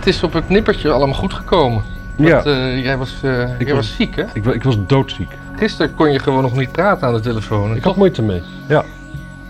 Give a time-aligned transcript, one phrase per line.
[0.00, 1.82] het is op het nippertje allemaal goed gekomen.
[2.16, 2.30] Ja.
[2.34, 4.24] Want, eh, jij was, eh, Ik jij was- was ziek, hè?
[4.34, 5.30] Ik, ik was doodziek.
[5.56, 7.76] Gisteren kon je gewoon nog niet praten aan de telefoon.
[7.76, 8.42] Ik had moeite mee.
[8.68, 8.84] Ja.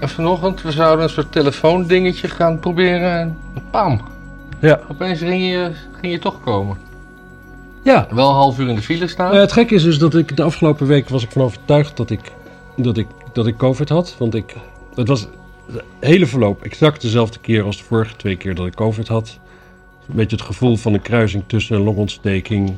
[0.00, 3.10] En vanochtend, we zouden een soort telefoondingetje gaan proberen.
[3.21, 3.36] En
[3.71, 4.00] pam,
[4.60, 4.80] Ja.
[4.90, 6.76] opeens ging je, ging je toch komen.
[7.82, 8.06] Ja.
[8.10, 9.32] Wel een half uur in de file staan.
[9.32, 12.10] Eh, het gekke is dus dat ik de afgelopen week was ik van overtuigd dat
[12.10, 12.21] ik,
[12.76, 14.14] dat ik, dat ik COVID had.
[14.19, 14.54] Want ik,
[14.94, 15.26] het was
[15.72, 19.38] de hele verloop exact dezelfde keer als de vorige twee keer dat ik COVID had.
[20.11, 22.77] Een beetje het gevoel van een kruising tussen een longontsteking,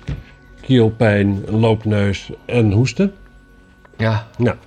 [0.60, 3.14] keelpijn, een loopneus en hoesten.
[3.96, 4.28] Ja.
[4.38, 4.58] Ja.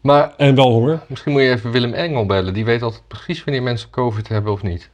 [0.00, 1.00] Maar En wel honger.
[1.08, 2.54] misschien moet je even Willem Engel bellen.
[2.54, 4.90] Die weet altijd precies wanneer mensen COVID hebben of niet.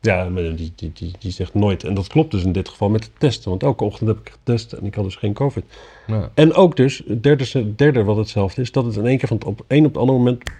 [0.00, 1.84] Ja, maar die, die, die, die zegt nooit.
[1.84, 3.50] En dat klopt dus in dit geval met de testen.
[3.50, 5.64] Want elke ochtend heb ik getest en ik had dus geen COVID.
[6.06, 6.30] Ja.
[6.34, 9.28] En ook dus, het derde, het derde wat hetzelfde is, dat het in één keer
[9.28, 10.50] van het op een op het andere moment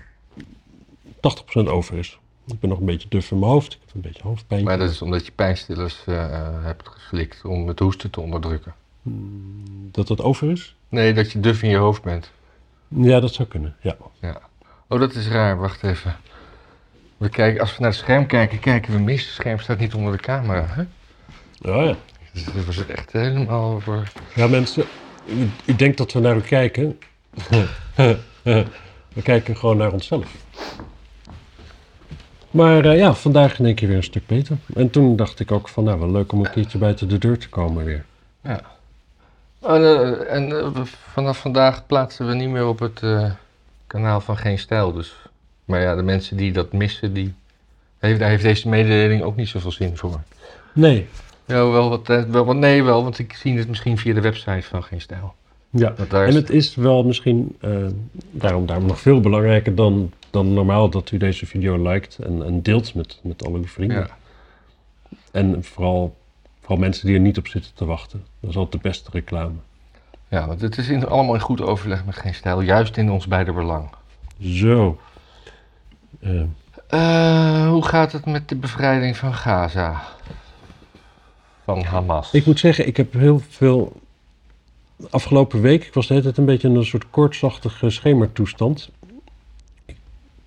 [1.69, 2.19] 80% over is.
[2.47, 3.73] Ik ben nog een beetje duf in mijn hoofd.
[3.73, 4.65] Ik heb een beetje hoofdpijn.
[4.65, 6.27] Maar dat is omdat je pijnstillers eh,
[6.63, 8.75] hebt geslikt om het hoesten te onderdrukken.
[9.91, 10.77] Dat dat over is?
[10.89, 12.31] Nee, dat je duf in je hoofd bent.
[12.89, 13.77] Ja, dat zou kunnen.
[13.81, 13.97] Ja.
[14.21, 14.41] Ja.
[14.89, 15.59] Oh, dat is raar.
[15.59, 16.17] Wacht even.
[17.17, 19.25] We kijken, als we naar het scherm kijken, kijken we mis.
[19.25, 20.67] Het scherm staat niet onder de camera.
[20.69, 20.83] Hè?
[21.53, 21.97] Ja, ja.
[22.33, 24.13] Dus dat was echt helemaal voor...
[24.35, 24.85] Ja, mensen,
[25.27, 26.99] u, u denkt dat we naar u kijken.
[29.13, 30.35] we kijken gewoon naar onszelf.
[32.55, 34.57] Maar eh, ja, vandaag in één keer weer een stuk beter.
[34.75, 37.39] En toen dacht ik ook van, nou, wel leuk om een keertje buiten de deur
[37.39, 38.05] te komen weer.
[38.41, 38.61] Ja.
[39.65, 43.31] Oh, eh, en eh, vanaf vandaag plaatsen we niet meer op het eh,
[43.87, 44.93] kanaal van Geen Stijl.
[44.93, 45.15] Dus.
[45.65, 47.35] Maar ja, de mensen die dat missen, die...
[47.99, 50.21] Heeft, daar heeft deze mededeling ook niet zoveel zin voor.
[50.73, 51.07] Nee.
[51.45, 54.63] Ja, wel wat, wel wat, nee, wel, want ik zie het misschien via de website
[54.63, 55.35] van Geen Stijl.
[55.71, 57.57] Ja, en het is wel misschien
[58.31, 62.63] daarom, daarom nog veel belangrijker dan, dan normaal dat u deze video liked en, en
[62.63, 63.99] deelt met, met al uw vrienden.
[63.99, 64.17] Ja.
[65.31, 66.17] En vooral,
[66.61, 68.25] vooral mensen die er niet op zitten te wachten.
[68.41, 69.55] Dat is altijd de beste reclame.
[70.29, 73.27] ja, want het is in, allemaal in goed overleg met Geen Stijl, juist in ons
[73.27, 73.89] beider belang.
[74.41, 75.01] Zo.
[76.21, 76.43] Eh,
[76.89, 80.03] Eh, hoe gaat het met de bevrijding van Gaza?
[81.65, 82.33] Van Hamas.
[82.33, 84.01] ik moet zeggen, ik heb heel veel...
[85.11, 88.91] Afgelopen week, ik was de hele tijd een beetje in een soort koortsachtige schemertoestand.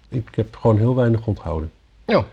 [0.09, 1.71] Ik, heb gewoon heel weinig onthouden.
[2.05, 2.23] Ja.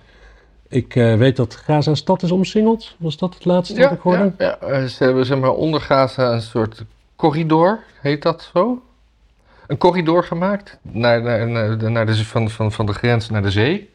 [0.69, 2.95] Ik eh, weet dat Gaza-stad is omsingeld.
[2.99, 4.33] Was dat het laatste wat Ja, ik hoorde?
[4.39, 4.67] ja, ja.
[4.69, 6.85] Eh, ze hebben zeg maar, onder Gaza een soort
[7.17, 8.83] corridor, heet dat zo?
[9.67, 13.43] Een corridor gemaakt naar, naar, naar, de, naar de, van, van, van de grens naar
[13.43, 13.91] de zee.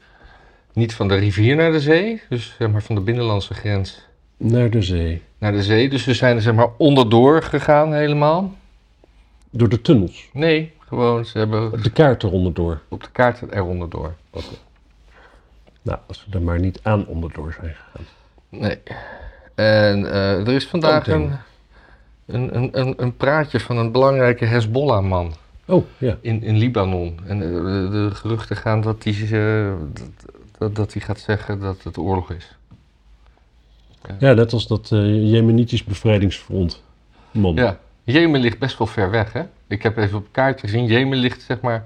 [0.73, 4.05] Niet van de rivier naar de zee, dus zeg maar van de binnenlandse grens
[4.37, 5.21] Naar de zee.
[5.37, 5.89] naar de zee.
[5.89, 8.53] Dus ze zijn er zeg maar onderdoor gegaan helemaal.
[9.49, 10.29] Door de tunnels.
[10.33, 12.81] Nee, gewoon ze hebben De kaart eronder door.
[12.87, 14.15] op de kaart eronder door.
[15.81, 18.05] Nou, als we er maar niet aan onderdoor zijn gegaan.
[18.49, 18.79] Nee.
[19.55, 21.31] En eh, er is vandaag een,
[22.25, 25.33] een, een, een, praatje van een belangrijke Hezbollah-man.
[25.65, 26.17] Oh, ja.
[26.21, 27.19] in, in Libanon.
[27.25, 29.73] En eh, de, de geruchten gaan dat hij eh,
[30.57, 32.57] dat, dat, hij gaat zeggen dat het oorlog is.
[34.19, 36.83] Ja, net als dat Jemenitisch bevrijdingsfront.
[37.31, 37.55] Man.
[37.55, 39.43] Ja, Jemen ligt best wel ver weg, hè?
[39.67, 40.85] Ik heb even op een kaartje gezien.
[40.85, 41.85] Jemen ligt, zeg maar...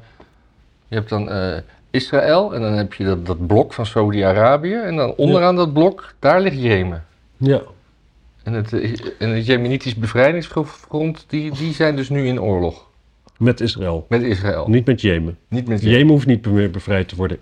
[0.87, 1.57] Je hebt dan eh,
[1.89, 4.73] Israël en dan heb je dat, dat blok van Saudi-Arabië.
[4.73, 7.05] En dan onderaan dat blok, daar ligt Jemen.
[7.37, 7.61] Ja.
[8.43, 12.87] En het, eh, en het Jemenitisch bevrijdingsfront, die, die zijn dus nu in oorlog.
[13.37, 14.05] Met Israël.
[14.09, 14.67] Met Israël.
[14.67, 15.37] Niet met Jemen.
[15.47, 15.97] Niet met Jemen.
[15.97, 17.39] Jemen hoeft niet meer bevrijd te worden.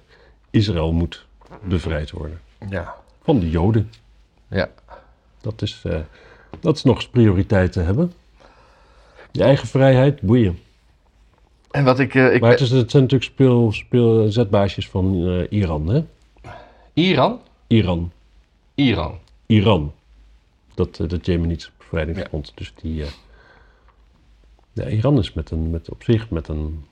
[0.49, 1.25] Israël moet
[1.63, 2.39] bevrijd worden.
[2.69, 2.95] Ja.
[3.23, 3.91] Van de Joden.
[4.47, 4.69] Ja.
[5.41, 5.99] Dat is, eh,
[6.59, 8.13] dat is nog eens prioriteit te hebben.
[9.31, 10.59] Je eigen vrijheid, boeien.
[11.71, 12.15] En wat ik...
[12.15, 16.03] eh, ik Maar het, is, het zijn natuurlijk speel, speel, zetbaasjes van eh, Iran, hè?
[16.93, 17.41] Iran?
[17.67, 18.11] Iran.
[18.75, 19.19] Iran.
[19.45, 19.93] Iran.
[20.73, 22.51] Dat, eh, dat Jemenitische bevrijdingsfront.
[22.55, 23.05] Dus die.
[24.73, 26.85] ja, Iran is met een, met, op zich met een.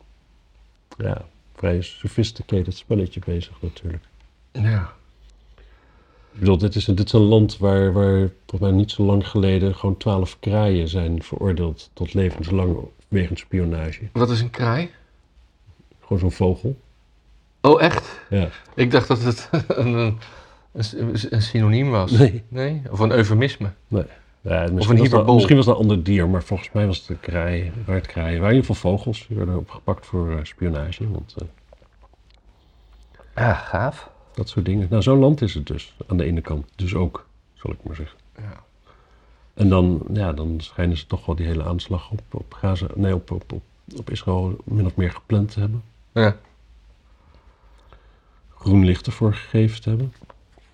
[0.97, 1.25] Ja,
[1.55, 4.03] vrij sophisticated spelletje bezig natuurlijk.
[4.51, 4.93] Ja.
[6.33, 9.03] Ik bedoel, dit is, een- dit is een land waar, waar volgens mij niet zo
[9.03, 12.77] lang geleden gewoon twaalf kraaien zijn veroordeeld tot levenslang
[13.07, 13.99] wegens spionage.
[14.13, 14.89] Wat is een kraai?
[16.01, 16.79] Gewoon zo'n vogel.
[17.61, 18.19] Oh, echt?
[18.29, 18.47] Ja.
[18.75, 20.17] Ik dacht dat het een, een,
[21.29, 22.11] een, synoniem was.
[22.11, 22.43] Nee.
[22.47, 22.81] Nee?
[22.91, 23.69] Of een eufemisme.
[23.87, 24.03] Nee.
[24.41, 25.33] Ja, misschien, een was dat, hyperbol.
[25.35, 27.71] misschien was dat een ander dier, maar volgens mij was het een kraai.
[27.85, 28.39] Waar het kraaien.
[28.41, 29.25] Waar in ieder geval vogels.
[29.27, 31.11] Die werden opgepakt voor eh, spionage.
[31.11, 31.47] Want eh,
[33.35, 34.09] Ja, gaaf.
[34.33, 34.87] Dat soort dingen.
[34.89, 35.95] Nou, zo'n land is het dus.
[36.07, 36.67] Aan de ene kant.
[36.75, 38.17] Dus ook, zal ik maar zeggen.
[38.37, 38.63] Ja.
[39.53, 43.15] En dan, ja, dan schijnen ze toch wel die hele aanslag op, op Gaza, nee,
[43.15, 43.61] op, op, op,
[43.97, 45.83] op Israël min of meer gepland te hebben.
[46.13, 46.35] Ja.
[48.55, 50.13] Groen licht ervoor gegeven te hebben.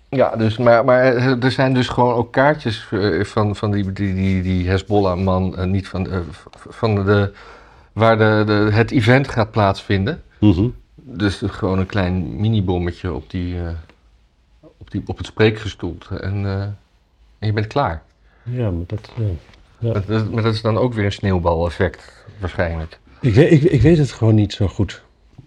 [0.08, 1.04] Ja, dus, maar, maar
[1.42, 5.64] er zijn dus gewoon ook kaartjes eh, van, van die, die, die, die Hezbollah-man, eh,
[5.64, 6.20] niet van, eh,
[6.68, 7.32] van de,
[7.92, 10.22] waar de, de, het event gaat plaatsvinden.
[10.40, 10.68] Mhm.
[11.02, 13.68] Dus gewoon een klein mini-bommetje op, die, eh,
[14.60, 16.18] op, die, op het spreekgestoelte.
[16.18, 16.60] En, eh,
[17.38, 18.02] en je bent klaar.
[18.42, 19.10] Ja, maar dat...
[19.16, 19.24] ja.
[19.78, 19.92] Ja.
[19.92, 22.98] Dat, dat- maar dat is dan ook weer een sneeuwbaleffect, waarschijnlijk.
[23.20, 25.02] Ik, weet, ik, ik weet het gewoon niet zo goed.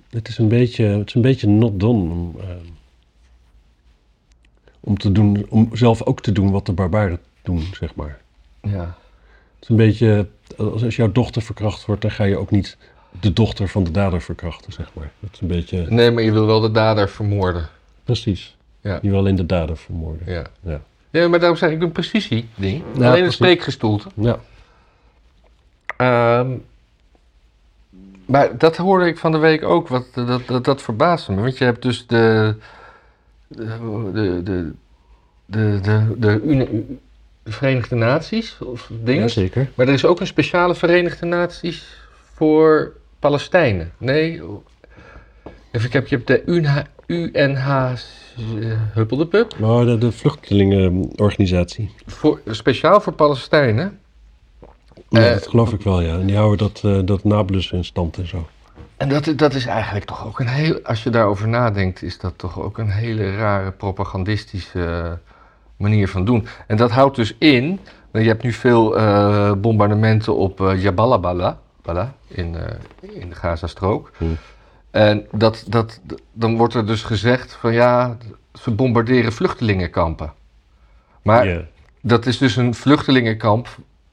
[0.10, 2.46] Het is een beetje, het is een beetje not done om, eh,
[4.80, 8.19] om, te doen, om zelf ook te doen wat de barbaren doen, zeg maar.
[8.62, 8.98] Ja.
[9.56, 12.78] Het is een beetje, als, als jouw dochter verkracht wordt, dan ga je ook niet
[13.19, 15.11] de dochter van de dader verkrachten, zeg maar.
[15.19, 17.69] Dat is een beetje, Nee, maar je wil wel de dader vermoorden.
[18.03, 18.56] precies.
[18.81, 19.00] Ja.
[19.01, 20.31] Je wil alleen de dader vermoorden.
[20.33, 20.44] Ja.
[20.61, 20.81] Ja.
[21.09, 22.83] Ja, maar daarom zeg ik een precisie-ding.
[22.94, 23.33] Ja, Alleen precies.
[23.35, 24.07] spreekgestoelte.
[24.13, 24.39] Ja.
[25.97, 26.51] Ehm,
[28.25, 31.41] maar dat hoorde ik van de week ook, wat, dat, dat, dat verbaasde me.
[31.41, 32.55] Want je hebt dus de.
[33.47, 34.44] de, de,
[35.45, 36.97] de, de, de,
[37.45, 39.29] Verenigde Naties of dingen.
[39.29, 39.69] zeker.
[39.75, 41.85] Maar er is ook een speciale Verenigde Naties
[42.33, 43.92] voor Palestijnen.
[43.98, 44.42] Nee.
[45.71, 46.77] Even kijken, je hebt de UNH,
[47.07, 47.94] UNH
[48.94, 49.60] Huppeldepup.
[49.60, 51.92] Maar de, de vluchtelingenorganisatie.
[52.06, 54.00] Voor, speciaal voor Palestijnen.
[55.10, 56.13] Ja, Eh, dat geloof ik wel, ja.
[56.13, 58.48] En die houden dat, eh, dat Nablus in stand en zo.
[58.98, 62.33] En dat, dat is eigenlijk toch ook een heel, als je daarover nadenkt, is dat
[62.38, 65.12] toch ook een hele rare propagandistische eh,
[65.77, 66.48] manier van doen.
[66.68, 67.80] En dat houdt dus in,
[68.12, 72.75] je hebt nu veel eh, bombardementen op eh Jabalabala Bala, in, eh,
[73.21, 74.11] in de Gazastrook.
[74.17, 74.37] Hmm.
[74.91, 75.99] En dat, dat,
[76.33, 78.17] dan wordt er dus gezegd van ja,
[78.53, 80.33] ze bombarderen vluchtelingenkampen.
[81.21, 81.65] Maar
[82.01, 83.67] dat is dus een vluchtelingenkamp.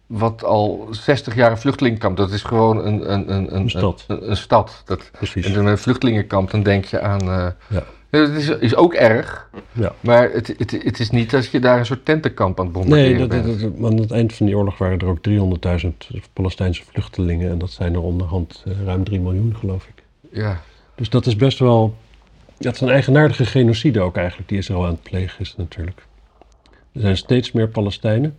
[0.07, 2.17] Wat al 60 jaar een vluchtelingenkamp.
[2.17, 4.05] Dat is gewoon een, een, een, Een stad.
[4.07, 4.83] Een, een stad.
[4.85, 5.47] Dat, Precies.
[5.47, 7.21] en een vluchtelingenkamp, dan denk je aan.
[7.21, 7.83] eh Ja.
[8.17, 9.51] Het is, is ook erg.
[9.73, 9.95] Ja.
[10.01, 12.83] Maar het, het, het is niet dat je daar een soort tentenkamp aan het Nee,
[12.85, 13.61] bombarderen dat, bent.
[13.61, 17.51] dat, dat- aan het eind van die oorlog waren er ook 300.000 Palestijnse vluchtelingen.
[17.51, 20.03] En dat zijn er onderhand eh, ruim 3 miljoen, geloof ik.
[20.31, 20.61] Ja.
[20.95, 21.95] Dus dat is best wel...
[22.59, 26.07] Dat is een eigenaardige genocide ook eigenlijk, die Israël aan het plegen is natuurlijk.
[26.93, 28.37] Er zijn steeds meer Palestijnen.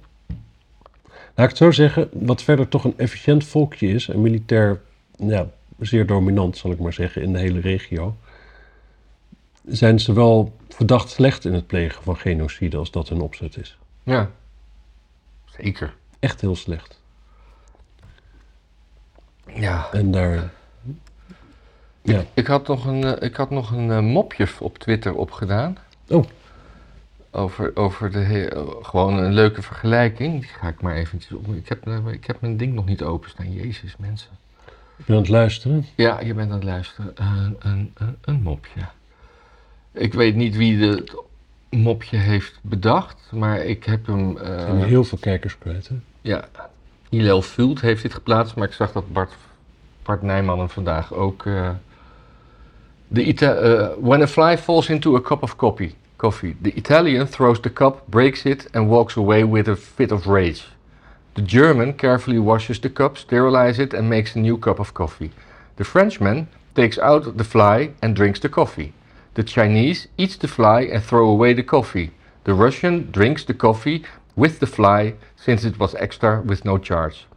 [1.36, 4.10] Laat ik het zo zeggen, wat verder toch een efficiënt volkje is...
[4.10, 4.80] en militair
[5.18, 5.48] ja,
[5.80, 8.16] zeer dominant, zal ik maar zeggen, in de hele regio...
[9.68, 13.78] zijn ze wel verdacht slecht in het plegen van genocide als dat hun opzet is.
[14.04, 14.30] ja.
[15.46, 15.96] Zeker.
[16.20, 17.02] Echt heel slecht.
[19.54, 19.90] Ja.
[19.92, 20.52] En daar...
[22.02, 22.24] Ja.
[22.34, 25.78] Ik had nog een, eh, ik had nog een eh, mopje op Twitter opgedaan.
[26.08, 26.24] Oh.
[27.32, 30.40] Over, over de eh, gewoon een leuke vergelijking.
[30.40, 31.48] Die ga ik maar eventjes op.
[31.54, 33.54] Ik heb, ik heb mijn ding nog niet openstaan.
[33.54, 34.30] Jezus, mensen.
[34.98, 35.86] Ik ben aan het luisteren.
[35.96, 37.12] Ja, je bent aan het luisteren.
[37.16, 38.82] Een, een, een, een mopje.
[39.98, 41.16] Ik weet niet wie het
[41.70, 44.38] mopje heeft bedacht, maar ik heb hem.
[44.38, 45.96] Er zijn heel veel kijkers kwijt, hè?
[46.22, 46.48] ja,
[47.10, 49.32] Hillel Vult heeft dit geplaatst, maar ik zag dat Bart,
[50.04, 51.44] Bart Nijman hem vandaag ook.
[53.14, 57.28] the Ita- eh, when a fly falls into a cup of coffee, coffee, the Italian
[57.28, 60.64] throws the cup, breaks it, and walks away with a fit of rage.
[61.34, 65.32] The German carefully washes the cup, sterilizes it, and makes a new cup of coffee.
[65.76, 68.92] The Frenchman takes out the fly and drinks the coffee.
[69.38, 72.10] The Chinese eats the fly and throw away the coffee.
[72.46, 74.04] The Russian drinks the coffee
[74.36, 77.28] with the fly since it was extra with no charge.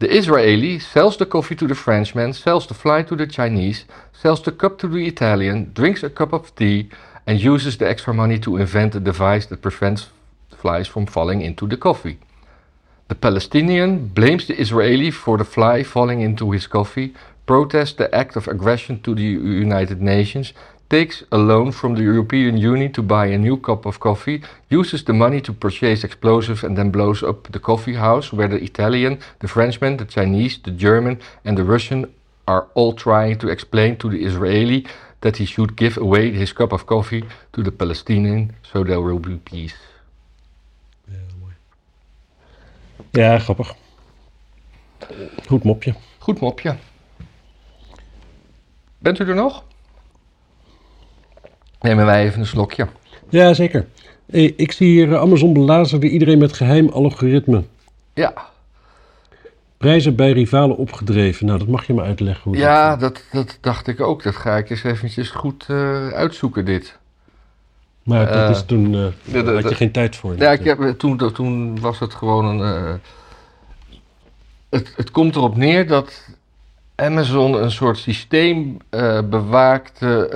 [0.00, 4.42] The Israeli sells the coffee to the Frenchman, sells the fly to the Chinese, sells
[4.42, 6.90] the cup to the Italian, drinks a cup of tea,
[7.24, 10.08] and uses the extra money to invent a device that prevents
[10.56, 12.18] flies from falling into the coffee.
[13.06, 17.14] The Palestinian blames the Israeli for the fly falling into his coffee,
[17.46, 20.52] protests the act of aggression to the United Nations,
[20.88, 25.04] takes a loan from the European Union to buy a new cup of coffee, uses
[25.04, 29.18] the money to purchase explosives, and then blows up the coffee house where the Italian,
[29.40, 32.06] the Frenchman, the Chinese, the German, and the Russian
[32.46, 34.86] are all trying to explain to the Israeli
[35.20, 39.18] that he should give away his cup of coffee to the Palestinian so there will
[39.18, 39.76] be peace.
[43.14, 43.74] Ja, grappig.
[45.46, 45.94] Goed mopje.
[46.18, 46.76] Goed mopje.
[48.98, 49.64] Bent u er nog?
[51.84, 52.86] Nemen wij even een slokje.
[53.28, 53.86] Ja, zeker.
[54.56, 57.62] Ik zie hier eh, Amazon belazerde iedereen met geheim algoritme.
[58.14, 58.32] Ja,
[59.76, 61.46] Prijzen bij rivalen opgedreven.
[61.46, 62.42] Nou, dat mag je me uitleggen.
[62.44, 63.14] Hoe ja dat...
[63.14, 64.22] dat, dat dacht ik ook.
[64.22, 66.98] Dat ga ik eens eventjes goed eh, uitzoeken, dit.
[68.02, 68.90] Maar dat Eh, is toen...
[68.92, 70.34] de- de- had je geen tijd voor.
[70.38, 73.00] Ja, ik heb, toen, toen was het gewoon een...
[74.70, 76.28] het, het komt erop neer dat
[76.94, 78.76] Amazon een soort systeem
[79.30, 80.28] bewaakte...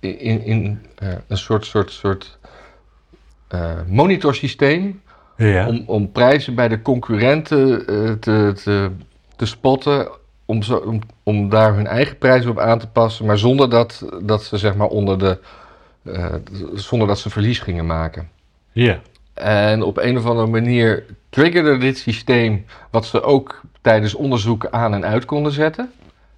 [0.00, 2.38] in, in eh, een soort, soort, soort
[3.48, 5.00] eh, monitorsysteem
[5.36, 5.66] Ja.
[5.68, 8.90] om, om prijzen bij de concurrenten eh, te, te,
[9.36, 10.08] te spotten.
[10.44, 14.08] Om, zo, om, om daar hun eigen prijzen op aan te passen, maar zonder dat,
[14.22, 15.38] dat ze zeg maar onder de.
[16.74, 18.28] zonder dat ze verlies gingen maken.
[18.72, 19.00] Ja.
[19.34, 24.94] En op een of andere manier triggerde dit systeem wat ze ook tijdens onderzoeken aan
[24.94, 25.92] en uit konden zetten.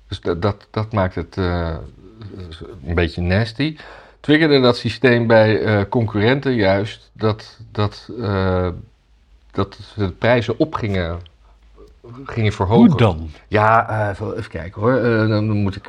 [0.08, 1.36] Dus dat, dat, dat maakt het
[2.86, 3.76] een beetje nasty.
[4.20, 8.68] Triggerde dat systeem bij eh, concurrenten juist dat, dat, eh,
[9.50, 11.18] dat de prijzen op gingen,
[12.24, 12.88] gingen verhogen.
[12.90, 13.30] Hoe dan?
[13.48, 15.00] Ja, eh, even, even kijken hoor.
[15.28, 15.88] Dan moet ik.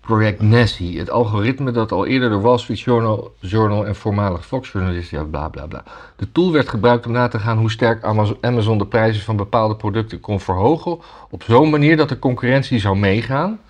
[0.00, 5.10] Project Nessie, het algoritme dat al eerder door Wall Street Journal, Journal en voormalig Fox-journalist,
[5.10, 5.82] ja, bla bla bla.
[6.16, 9.36] De tool werd gebruikt om na te gaan hoe sterk Amaz- Amazon de prijzen van
[9.36, 10.98] bepaalde producten kon verhogen.
[11.30, 13.60] Op zo'n manier dat de concurrentie zou meegaan.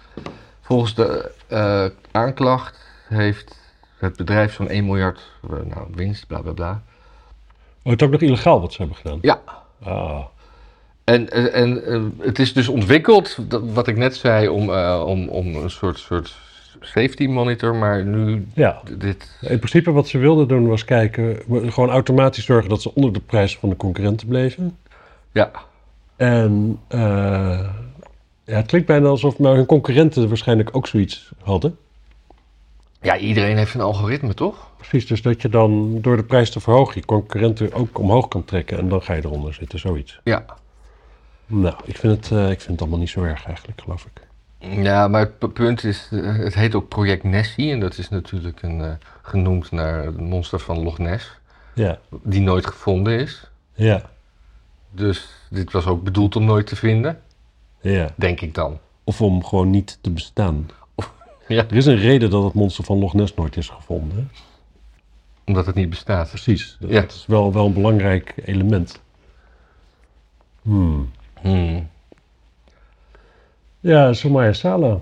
[0.61, 3.59] Volgens de eh, aanklacht heeft
[3.99, 6.83] het bedrijf zo'n 1 miljard eh, nou, winst, bla bla bla.
[7.83, 9.19] Oh, het is ook nog illegaal wat ze hebben gedaan.
[9.23, 9.41] Ja,
[9.85, 10.21] Ah.
[11.05, 15.29] En, en, en eh, het is dus ontwikkeld, wat ik net zei, om, eh, om,
[15.29, 16.37] om een soort, soort
[16.81, 18.81] safety monitor, maar nu Ja.
[18.99, 19.37] dit...
[19.41, 23.21] In principe wat ze wilden doen was kijken, gewoon automatisch zorgen dat ze onder de
[23.21, 24.77] prijs van de concurrenten bleven.
[25.33, 25.51] Ja,
[26.17, 27.01] En eh,
[28.45, 31.77] ja, het klinkt bijna alsof maar hun concurrenten waarschijnlijk ook zoiets hadden.
[33.01, 34.71] ja, iedereen heeft een algoritme, toch?
[34.77, 38.45] Precies, dus dat je dan door de prijs te verhogen je concurrenten ook omhoog kan
[38.45, 40.21] trekken en dan ga je eronder zitten, zoiets.
[40.25, 40.45] Ja.
[41.47, 44.23] Nou, ik vind het, eh, ik vind het allemaal niet zo erg eigenlijk, geloof ik.
[44.59, 48.63] Ja, maar het punt is, eh, het heet ook Project Nessie en dat is natuurlijk
[48.63, 51.39] een, eh, genoemd naar het monster van Loch Ness,
[51.75, 53.51] Ja, die nooit gevonden is.
[53.75, 54.11] ja,
[54.91, 57.21] Dus dit was ook bedoeld om nooit te vinden,
[57.81, 58.09] ja.
[58.15, 58.79] denk ik dan.
[59.05, 60.69] Of om gewoon niet te bestaan.
[61.49, 61.65] Ja.
[61.69, 64.17] Er is een reden dat het monster van Loch Ness nooit is gevonden.
[64.19, 64.25] hè?
[65.45, 66.29] Omdat het niet bestaat.
[66.29, 67.01] Precies, dat Ja.
[67.01, 69.01] dat is wel, wel een belangrijk element.
[70.63, 71.11] Hmm.
[71.45, 71.89] Hmm.
[73.81, 75.01] Ja, Somaya Sala.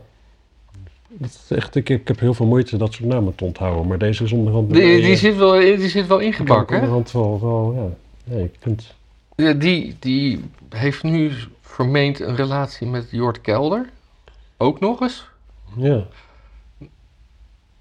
[1.08, 3.98] Dat is echt, ik, ik heb heel veel moeite dat soort namen te onthouden, maar
[3.98, 4.72] deze is onderhand...
[4.72, 6.82] Die, die, zit wel, die zit wel ingebakken, hè?
[6.82, 7.88] onderhand wel, wel, ja.
[8.32, 8.94] Nee, ik vind...
[9.36, 13.88] Ja, die, die heeft nu vermeend een relatie met Jort Kelder.
[14.56, 15.28] Ook nog eens.
[15.76, 16.06] Ja,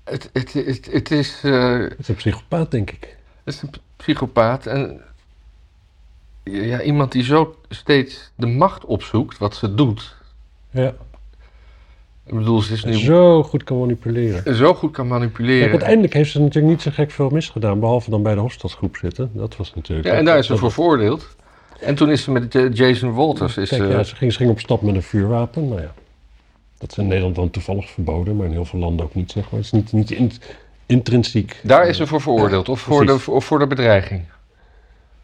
[0.03, 3.17] Het, het, het, het, is, eh, het is een psychopaat, denk ik.
[3.43, 4.65] het is een psychopaat.
[4.65, 5.01] En
[6.43, 10.15] ja, iemand die zo steeds de macht opzoekt, wat ze doet.
[10.71, 10.93] Ja,
[12.25, 14.75] Ik bedoel, ze is nu zo, zo goed kan manipuleren.
[14.75, 15.69] goed kan manipuleren.
[15.69, 19.31] uiteindelijk heeft ze natuurlijk niet zo gek veel misgedaan, behalve dan bij de Hofstadsgroep zitten.
[19.33, 20.07] Dat was natuurlijk...
[20.07, 21.35] Ja, en daar is ze voor veroordeeld.
[21.79, 23.57] En toen is ze met eh, Jason Walters.
[23.57, 25.67] Is, Kijk, eh, ja, ze, ging, ze ging op stap met een vuurwapen.
[25.67, 25.93] Nou ja,
[26.77, 29.43] dat is in Nederland dan toevallig verboden, maar in heel veel landen ook niet, zeg
[29.51, 29.59] maar.
[29.59, 30.31] Het is niet, niet in-
[30.85, 31.59] intrinsiek.
[31.63, 32.69] daar is ze voor veroordeeld.
[32.69, 34.23] Of voor, de, of voor de bedreiging.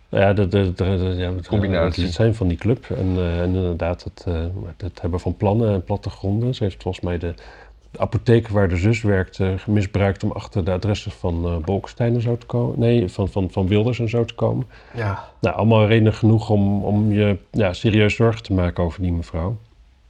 [0.10, 2.04] Ja, de, de, de, de- ja, het- Combinatie.
[2.04, 2.86] Het zijn van die club.
[2.90, 4.42] En, eh, en inderdaad, het, eh,
[4.78, 6.56] het hebben van plannen en plattegronden.
[6.56, 7.34] Ze heeft volgens mij de,
[7.92, 12.14] de apotheek waar de zus werkt eh, misbruikt om achter de adressen van eh Bolkestein
[12.14, 12.80] en zo te komen.
[12.80, 14.66] Nee, van, van, van Wilders en zo te komen.
[14.94, 15.24] Ja.
[15.42, 19.58] Nou, allemaal redenen genoeg om, om je ja, serieus zorgen te maken over die mevrouw.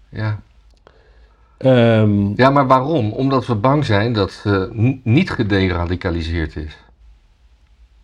[0.10, 0.40] Ja.
[1.58, 3.12] Ehm, Ja, maar waarom?
[3.12, 4.70] Omdat we bang zijn dat ze
[5.04, 6.78] niet gederadicaliseerd is.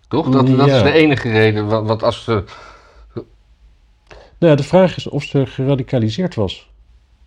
[0.07, 0.29] Toch?
[0.29, 0.75] Dat, dat Ja.
[0.75, 1.67] is de enige reden.
[1.67, 2.43] Want, want als ze.
[3.13, 3.25] nou
[4.51, 6.71] ja, de vraag is of ze geradicaliseerd was.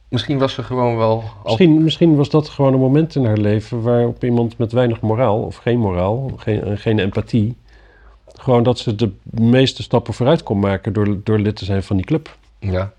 [0.09, 1.11] Misschien was ze gewoon wel.
[1.21, 5.00] Al, Misschien, misschien was dat gewoon een moment in haar leven waarop iemand met weinig
[5.00, 7.56] moraal, of geen moraal, geen, eh, geen empathie,
[8.26, 11.97] gewoon dat ze de meeste stappen vooruit kon maken door, door lid te zijn van
[11.97, 12.37] die club.
[12.59, 12.92] ja.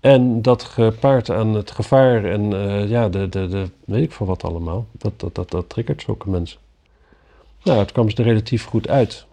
[0.00, 4.26] En dat gepaard aan het gevaar en eh, ja, de, de, de, weet ik veel
[4.26, 6.58] wat allemaal, dat, dat, dat, dat triggert zulke mensen.
[7.64, 9.26] Nou, het kwam ze er relatief goed uit.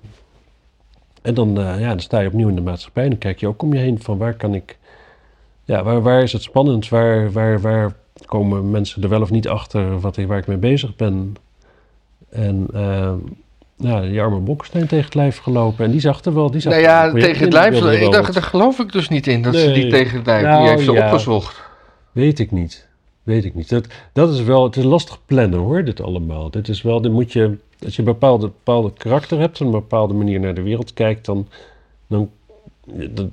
[1.21, 3.47] En dan, eh, ja, dan sta je opnieuw in de maatschappij en dan kijk je
[3.47, 4.77] ook om je heen van waar kan ik,
[5.63, 7.93] ja, waar, waar is het spannend, waar, waar, waar
[8.25, 11.35] komen mensen er wel of niet achter wat waar ik mee bezig ben.
[12.29, 13.13] En eh,
[13.75, 16.73] ja, die arme Bokkestein tegen het lijf gelopen en die zag er wel, die zag
[16.73, 18.01] Nou ja, tegen het lijf.
[18.01, 19.41] Ik dacht, daar geloof ik dus niet in.
[19.41, 20.43] Dat ze die tegen het lijf.
[20.43, 21.05] Nou, die heeft ze ja.
[21.05, 21.61] opgezocht.
[22.11, 22.87] Weet ik niet.
[23.23, 23.69] Weet ik niet.
[23.69, 26.49] Dat, dat is wel, het is lastig plannen hoor, dit allemaal.
[26.49, 29.71] Dit is wel, dit moet je, als je een bepaalde, bepaalde karakter hebt en een
[29.71, 31.47] bepaalde manier naar de wereld kijkt, dan,
[32.07, 32.29] dan
[33.09, 33.27] dat,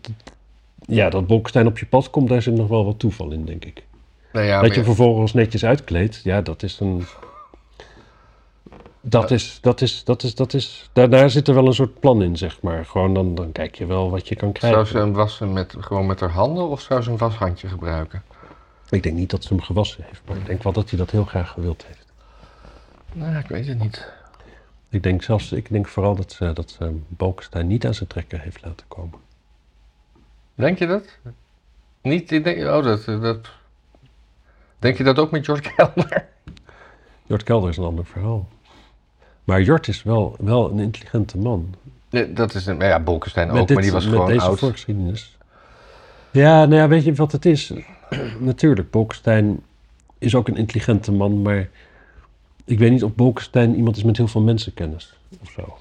[0.86, 3.64] ja, dat Bolkestein op je pad komt, daar zit nog wel wat toeval in, denk
[3.64, 3.84] ik.
[4.32, 7.04] Nou ja, dat je vervolgens netjes uitkleedt, ja, dat is een...
[9.00, 12.00] Dat is, dat is, dat is, dat is, daar, daar zit er wel een soort
[12.00, 12.84] plan in, zeg maar.
[12.84, 14.86] Gewoon dan, dan kijk je wel wat je kan krijgen.
[14.86, 18.22] Zou ze hem wassen met, gewoon met haar handen of zou ze een washandje gebruiken?
[18.90, 21.10] Ik denk niet dat ze hem gewassen heeft, maar ik denk wel dat hij dat
[21.10, 22.06] heel graag gewild heeft.
[23.12, 24.08] Nou, ik weet het niet.
[24.96, 28.40] Ik denk zelfs, ik denk vooral dat ze, dat ze Bolkestein niet aan zijn trekken
[28.40, 29.18] heeft laten komen.
[30.54, 31.18] Denk je dat?
[32.02, 33.50] Niet, ik denk, oh, dat, dat...
[34.78, 36.24] Denk je dat ook met George Kelder?
[37.28, 38.48] Jort Kelder is een ander verhaal.
[39.44, 41.74] Maar Jort is wel, wel een intelligente man.
[42.10, 44.58] Nee, dat is een, ja, Bolkestein ook, dit- maar die was met gewoon deze oud.
[44.58, 45.38] volksgeschiedenis.
[46.30, 47.72] Ja, nou ja, weet je wat het is?
[48.38, 49.62] Natuurlijk, Bolkestein
[50.18, 51.68] is ook een intelligente man, maar
[52.66, 55.78] ik weet niet of Bolkestein iemand is met heel veel mensenkennis of zo.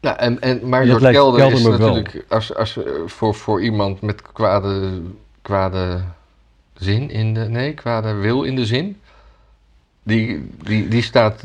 [0.00, 1.78] Ja, en, en, maar lijkt Kelder, Kelder is wel.
[1.78, 5.02] natuurlijk als, als, eh, voor, voor iemand met kwade,
[5.42, 6.00] kwade
[6.74, 7.40] zin in de...
[7.40, 9.00] Nee, kwade wil in de zin.
[10.02, 11.44] Die, die, die staat...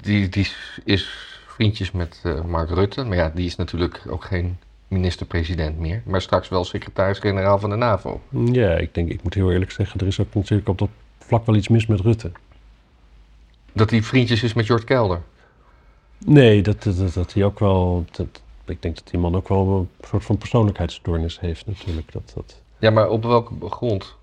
[0.00, 0.48] Die, die
[0.84, 1.10] is
[1.46, 3.04] vriendjes met eh, Mark Rutte.
[3.04, 4.56] Maar ja, die is natuurlijk ook geen
[4.88, 6.02] minister-president meer.
[6.04, 8.20] Maar straks wel secretaris-generaal van de NAVO.
[8.52, 10.88] Ja, ik denk, ik moet heel eerlijk zeggen, er is ook natuurlijk op dat
[11.18, 12.30] vlak wel iets mis met Rutte.
[13.72, 15.20] Dat hij vriendjes is met George Kelder.
[16.24, 18.04] Nee, dat, dat, dat, dat hij ook wel.
[18.10, 18.26] Dat,
[18.66, 22.12] ik denk dat die man ook wel een soort van persoonlijkheidsstoornis heeft, natuurlijk.
[22.12, 24.16] Dat, dat, Ja, maar op welke grond?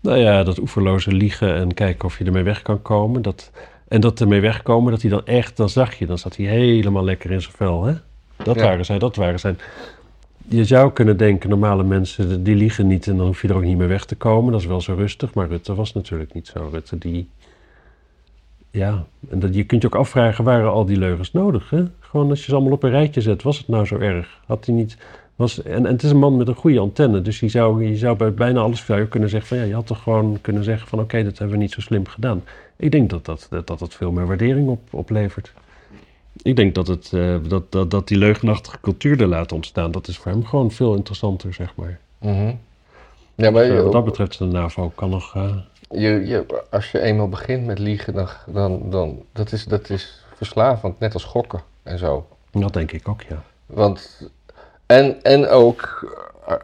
[0.00, 3.22] nou ja, dat oeverloze liegen en kijken of je ermee weg kan komen.
[3.22, 3.50] Dat,
[3.88, 7.04] en dat ermee wegkomen, dat hij dan echt, dan zag je, dan zat hij helemaal
[7.04, 7.84] lekker in zijn vel.
[7.84, 7.94] Hè?
[8.36, 8.62] Dat Ja.
[8.62, 9.58] waren zij, dat waren zijn.
[10.48, 13.62] Je zou kunnen denken, normale mensen, die liegen niet en dan hoef je er ook
[13.62, 14.52] niet meer weg te komen.
[14.52, 16.68] Dat is wel zo rustig, maar Rutte was natuurlijk niet zo.
[16.72, 17.28] Rutte die,
[18.70, 21.70] ja, en dat, je kunt je ook afvragen, waren al die leugens nodig?
[21.70, 21.84] Hè?
[22.00, 24.40] Gewoon als je ze allemaal op een rijtje zet, was het nou zo erg?
[24.46, 24.96] Had hij niet,
[25.36, 27.96] was, en, en het is een man met een goede antenne, dus je zou, je
[27.96, 30.64] zou bij bijna alles zou je kunnen zeggen van, ja, je had toch gewoon kunnen
[30.64, 32.44] zeggen van, oké, dat hebben we niet zo slim gedaan.
[32.76, 35.52] Ik denk dat dat, dat, dat, dat veel meer waardering op, oplevert.
[36.42, 40.08] Ik denk dat, het, eh, dat, dat, dat die leugenachtige cultuur er laat ontstaan, dat
[40.08, 41.98] is voor hem gewoon veel interessanter, zeg maar.
[42.18, 42.52] Mhm.
[43.34, 45.34] Ja, maar Eh, wat dat betreft, de NAVO kan nog...
[45.36, 45.56] eh,
[45.90, 50.24] je, je- als je eenmaal begint met liegen, dan, dan, dan dat is dat is
[50.36, 52.28] verslavend, net als gokken en zo.
[52.50, 53.42] dat denk ik ook, ja.
[53.66, 54.28] Want,
[54.86, 56.08] en, en ook
[56.46, 56.54] eh,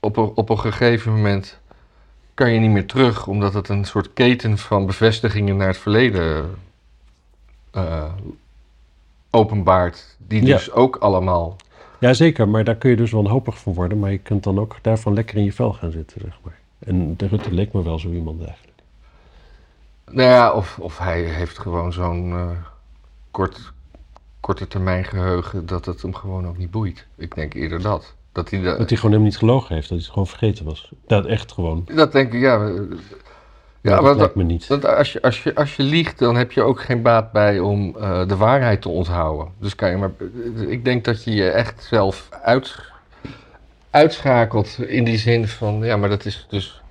[0.00, 1.58] op een, op een gegeven moment
[2.34, 6.54] kan je niet meer terug, omdat het een soort keten van bevestigingen naar het verleden
[7.70, 8.12] eh,
[9.30, 10.16] openbaart.
[10.18, 10.56] Die Ja.
[10.56, 11.56] dus ook allemaal.
[11.98, 13.98] Jazeker, maar daar kun je dus wanhopig van worden.
[13.98, 16.58] Maar je kunt dan ook daarvan lekker in je vel gaan zitten, zeg maar.
[16.84, 18.72] En de Rutte leek me wel zo iemand eigenlijk.
[20.10, 22.50] Nou ja, of, of hij heeft gewoon zo'n eh,
[23.30, 23.72] kort,
[24.40, 27.06] korte termijn geheugen dat het hem gewoon ook niet boeit.
[27.16, 28.14] Ik denk eerder dat.
[28.32, 30.64] Dat hij de, Dat hij gewoon hem niet gelogen heeft, dat hij het gewoon vergeten
[30.64, 30.92] was.
[31.06, 31.88] Dat echt gewoon.
[31.94, 32.72] dat denk ik, ja.
[33.80, 34.66] Ja, dat lijkt me niet.
[34.66, 37.58] Want als je, als, je, als je liegt, dan heb je ook geen baat bij
[37.58, 39.52] om eh, de waarheid te onthouden.
[39.58, 40.10] Dus kan je maar.
[40.68, 42.78] Ik denk dat je je echt zelf uit,
[43.94, 45.84] uitschakelt in die zin van.
[45.84, 46.82] Ja, maar dat is dus.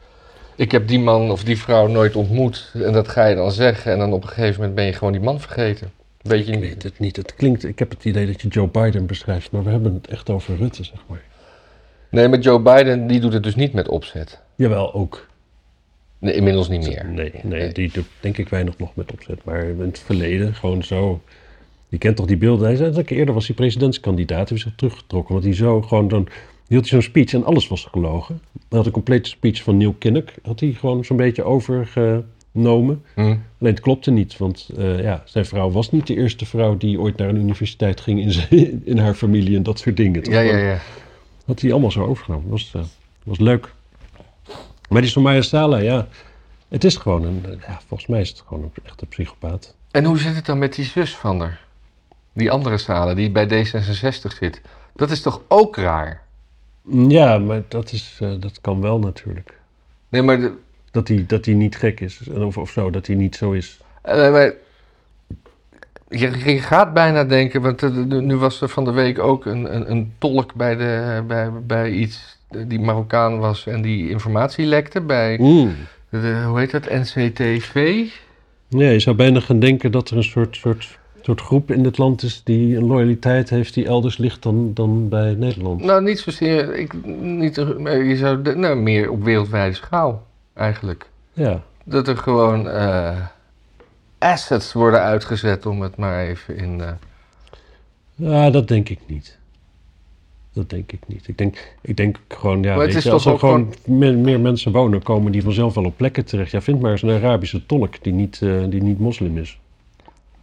[0.56, 2.72] Ik heb die man of die vrouw nooit ontmoet.
[2.74, 3.92] En dat ga je dan zeggen.
[3.92, 5.92] En dan op een gegeven moment ben je gewoon die man vergeten.
[6.22, 6.70] Weet je Ik niet.
[6.70, 7.16] weet het niet.
[7.16, 10.08] Het klinkt, ik heb het idee dat je Joe Biden beschrijft, maar we hebben het
[10.08, 11.22] echt over Rutte, zeg maar.
[12.10, 14.40] Nee, maar Joe Biden die doet het dus niet met opzet.
[14.56, 15.28] Jawel, ook.
[16.20, 17.06] Nee, inmiddels niet meer.
[17.06, 19.44] Nee, nee, die doet denk ik weinig nog met opzet.
[19.44, 21.22] Maar in het verleden gewoon zo.
[21.88, 22.68] Je kent toch die beelden?
[22.68, 24.50] Hij zei dat eerder was hij presidentskandidaat.
[24.50, 25.34] Hij heeft zich teruggetrokken.
[25.34, 26.28] Want hij zo gewoon dan
[26.74, 28.42] hield hij zo'n speech en alles was gelogen.
[28.70, 30.30] Hij had een complete speech van Neil Kinnock.
[30.44, 33.04] Had hij gewoon zo'n beetje overgenomen.
[33.16, 33.22] Hm?
[33.22, 37.00] Alleen het klopte niet, want eh, ja, zijn vrouw was niet de eerste vrouw die
[37.00, 40.20] ooit naar een universiteit ging in, zijn- in haar familie en dat soort dingen.
[40.24, 40.78] Was Ja, ja, ja.
[41.46, 42.50] Had hij allemaal zo overgenomen.
[42.50, 42.82] Dat was, eh,
[43.24, 43.74] was leuk.
[44.90, 46.08] Maar die Somaya Sala, ja,
[46.68, 49.76] het is gewoon een, eh, ja, volgens mij is het gewoon een echte psychopaat.
[49.92, 51.66] En hoe zit het dan met die zus van haar?
[52.34, 54.62] Die andere Salen die bij D66 zit.
[54.96, 56.23] Dat is toch ook raar?
[56.90, 59.60] Ja, maar dat, is, eh, dat kan wel natuurlijk.
[60.10, 60.54] Nee, maar, de,
[60.92, 63.80] Dat hij, dat niet gek is, of, of zo, dat hij niet zo is.
[64.02, 64.54] eh, maar
[66.10, 69.76] je, je gaat bijna denken, want eh, nu was er van de week ook een,
[69.76, 75.02] een, een tolk bij, de, bij, bij iets die Marokkaan was en die informatie lekte
[75.02, 75.38] bij,
[76.10, 78.06] de, hoe heet dat, NCTV?
[78.68, 81.98] Ja, je zou bijna gaan denken dat er een soort, soort, soort groep in dit
[81.98, 85.84] land is die een loyaliteit heeft die elders ligt dan, dan bij Nederland.
[85.84, 91.10] Nou, niet zozeer, ik, niet, maar je zou, de- nou, meer op wereldwijde schaal eigenlijk.
[91.34, 93.18] Ja, Dat er gewoon eh,
[94.18, 96.82] assets worden uitgezet, om het maar even in.
[96.82, 96.92] eh,
[98.16, 99.38] Ja, dat denk ik niet.
[100.54, 101.28] Dat denk ik niet.
[101.28, 104.72] Ik denk, ik denk gewoon, ja, het weet je, als er gewoon meer, meer mensen
[104.72, 106.52] wonen, komen die vanzelf wel op plekken terecht.
[106.52, 109.60] Ja, vind maar eens een Arabische tolk die niet, eh, die niet moslim is,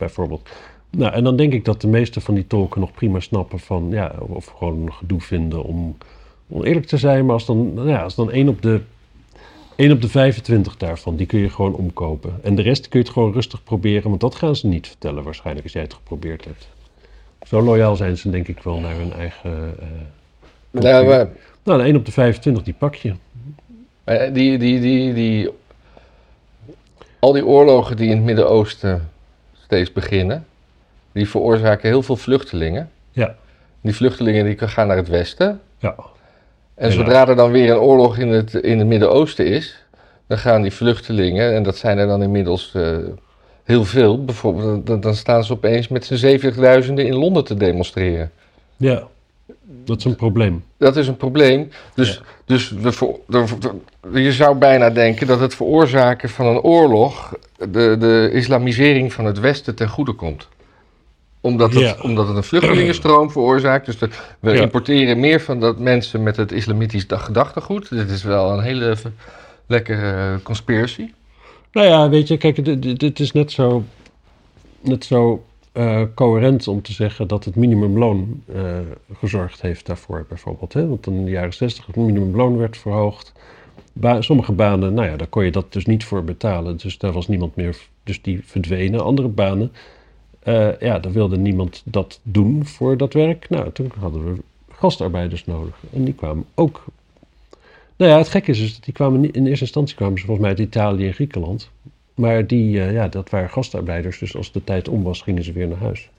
[0.01, 0.49] bijvoorbeeld.
[0.91, 3.87] Nou, en dan denk ik dat de meeste van die tolken nog prima snappen van,
[3.91, 5.97] ja, of gewoon gedoe vinden om,
[6.49, 7.25] om eerlijk te zijn.
[7.25, 8.81] Maar als dan, nou ja, als dan één op de
[9.77, 12.39] 1 op de 25 daarvan, die kun je gewoon omkopen.
[12.43, 15.23] En de rest kun je het gewoon rustig proberen, want dat gaan ze niet vertellen
[15.23, 16.69] waarschijnlijk als jij het geprobeerd hebt.
[17.47, 19.75] Zo loyaal zijn ze denk ik wel naar hun eigen...
[19.81, 19.87] eh,
[20.71, 21.29] Nou, maar,
[21.63, 23.15] nou, de 1 op de 25, die pak je.
[24.05, 25.49] eh, die, die, die, die,
[27.19, 29.09] al die oorlogen die in het Midden-Oosten
[29.71, 30.47] steeds beginnen,
[31.13, 32.91] die veroorzaken heel veel vluchtelingen.
[33.13, 33.35] Ja.
[33.81, 35.61] Die vluchtelingen die gaan naar het westen.
[35.79, 35.95] Ja.
[36.75, 39.85] En zodra er dan weer een oorlog in het, in het Midden-Oosten is,
[40.27, 42.97] dan gaan die vluchtelingen, en dat zijn er dan inmiddels eh,
[43.65, 46.39] heel veel, bijvoorbeeld, dan, dan staan ze opeens met z'n
[46.87, 48.31] 70.000 in Londen te demonstreren.
[48.77, 49.07] Ja,
[49.85, 50.65] dat is een probleem.
[50.77, 51.71] Dat is een probleem.
[51.95, 52.21] Dus, Ja.
[52.45, 52.69] dus
[54.01, 59.25] we je zou bijna denken dat het veroorzaken van een oorlog de, de islamisering van
[59.25, 60.49] het Westen ten goede komt.
[61.41, 61.97] Omdat het, Ja.
[62.03, 63.87] omdat het een vluchtelingenstroom veroorzaakt.
[63.87, 63.99] Dus
[64.41, 64.61] we Ja.
[64.63, 67.89] importeren meer van dat mensen met het islamitisch gedachtegoed.
[67.89, 68.97] Dit is wel een hele
[69.67, 71.11] lekkere conspiracy.
[71.73, 73.85] Nou ja, weet je, kijk, dit- dit is net zo,
[74.81, 78.79] net zo eh, coherent om te zeggen dat het minimumloon eh,
[79.15, 80.73] gezorgd heeft daarvoor, bijvoorbeeld.
[80.73, 80.89] Hè?
[80.89, 83.33] Want in de jaren 60 het minimumloon werd verhoogd.
[83.93, 86.77] Ba- sommige banen, nou ja, daar kon je dat dus niet voor betalen.
[86.77, 89.05] Dus daar was niemand meer, dus die verdwenen.
[89.05, 89.73] Andere banen,
[90.39, 93.49] eh, ja, daar wilde niemand dat doen voor dat werk.
[93.49, 95.75] Nou, toen hadden we gastarbeiders nodig.
[95.93, 96.85] En die kwamen ook
[98.01, 100.47] nou ja, het gekke is dus dat die kwamen in eerste instantie kwamen ze volgens
[100.47, 101.71] mij uit Italië en Griekenland.
[102.15, 105.53] Maar die, eh, ja, dat waren gastarbeiders, dus als de tijd om was, gingen ze
[105.53, 106.11] weer naar huis.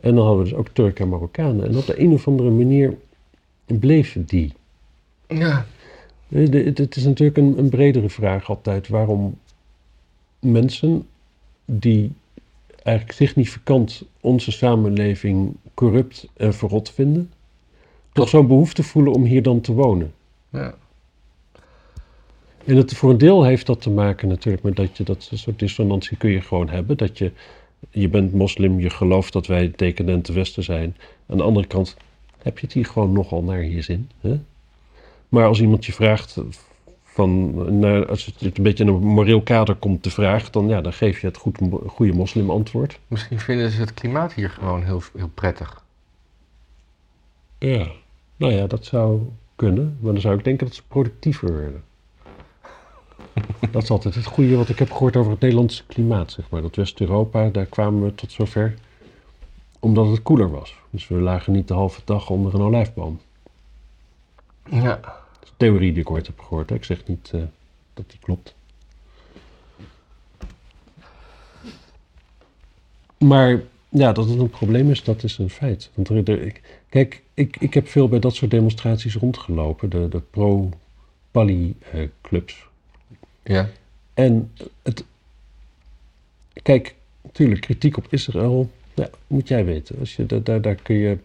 [0.00, 1.68] En dan hadden we dus ook Turken en Marokkanen.
[1.68, 2.96] En op de een of andere manier
[3.66, 4.52] bleven die.
[5.28, 5.66] Ja.
[6.28, 9.38] Eh, het is natuurlijk een, een bredere vraag altijd waarom
[10.38, 11.06] mensen
[11.64, 12.12] die
[12.82, 17.32] eigenlijk significant onze samenleving corrupt en verrot vinden,
[18.12, 20.12] toch zo'n behoefte voelen om hier dan te wonen.
[20.48, 20.74] ja.
[22.64, 25.58] En het, voor een deel heeft dat te maken natuurlijk met dat je dat soort
[25.58, 26.96] dissonantie kun je gewoon hebben.
[26.96, 27.32] Dat je,
[27.90, 30.96] je bent moslim, je gelooft dat wij decadente Westen zijn.
[31.26, 31.96] Aan de andere kant
[32.42, 34.10] heb je het hier gewoon nogal naar je zin.
[34.20, 34.40] Hè?
[35.28, 36.40] Maar als iemand je vraagt,
[37.02, 40.80] van, naar, als het een beetje in een moreel kader komt de vraag, dan, ja,
[40.80, 42.98] dan geef je het goed, goede moslim antwoord.
[43.06, 45.84] Misschien vinden ze het klimaat hier gewoon heel, heel prettig.
[47.58, 47.86] Ja.
[48.36, 49.20] Nou ja, dat zou
[49.56, 49.96] kunnen.
[50.00, 51.82] Maar dan zou ik denken dat ze productiever werden.
[53.70, 56.62] Dat is altijd het goede wat ik heb gehoord over het Nederlandse klimaat, zeg maar.
[56.62, 58.74] Dat West-Europa, daar kwamen we tot zover
[59.80, 60.74] omdat het koeler was.
[60.90, 63.20] Dus we lagen niet de halve dag onder een olijfboom.
[64.70, 64.96] Ja.
[64.96, 66.68] Dat is een theorie die ik ooit heb gehoord.
[66.70, 66.74] Hè.
[66.76, 67.40] Ik zeg niet eh,
[67.94, 68.54] dat die klopt.
[73.18, 75.90] Maar ja, dat het een probleem is, dat is een feit.
[75.94, 79.90] Want er, er- ik, kijk, ik, ik heb veel bij dat soort demonstraties rondgelopen.
[79.90, 82.68] De, de pro-Pali-clubs.
[83.42, 83.68] Ja.
[84.14, 84.50] En
[84.82, 85.04] het.
[86.62, 88.70] Kijk, natuurlijk, kritiek op Israël.
[88.94, 89.98] Ja, moet jij weten.
[89.98, 91.18] Als je, daar, daar, daar kun je.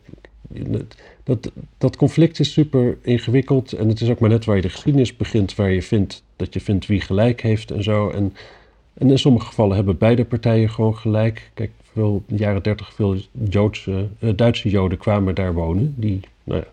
[1.24, 3.74] Dat, dat conflict is super ingewikkeld.
[3.74, 5.56] En het is ook maar net waar je de geschiedenis begint.
[5.56, 8.10] Waar je vindt dat je vindt wie gelijk heeft en zo.
[8.10, 8.34] En,
[8.94, 11.52] en in sommige gevallen hebben beide partijen gewoon gelijk.
[11.54, 13.18] Kijk, veel, in de jaren dertig veel
[13.50, 15.94] Joodse, eh, Duitse Joden kwamen daar wonen.
[15.98, 16.68] Die, nou ja,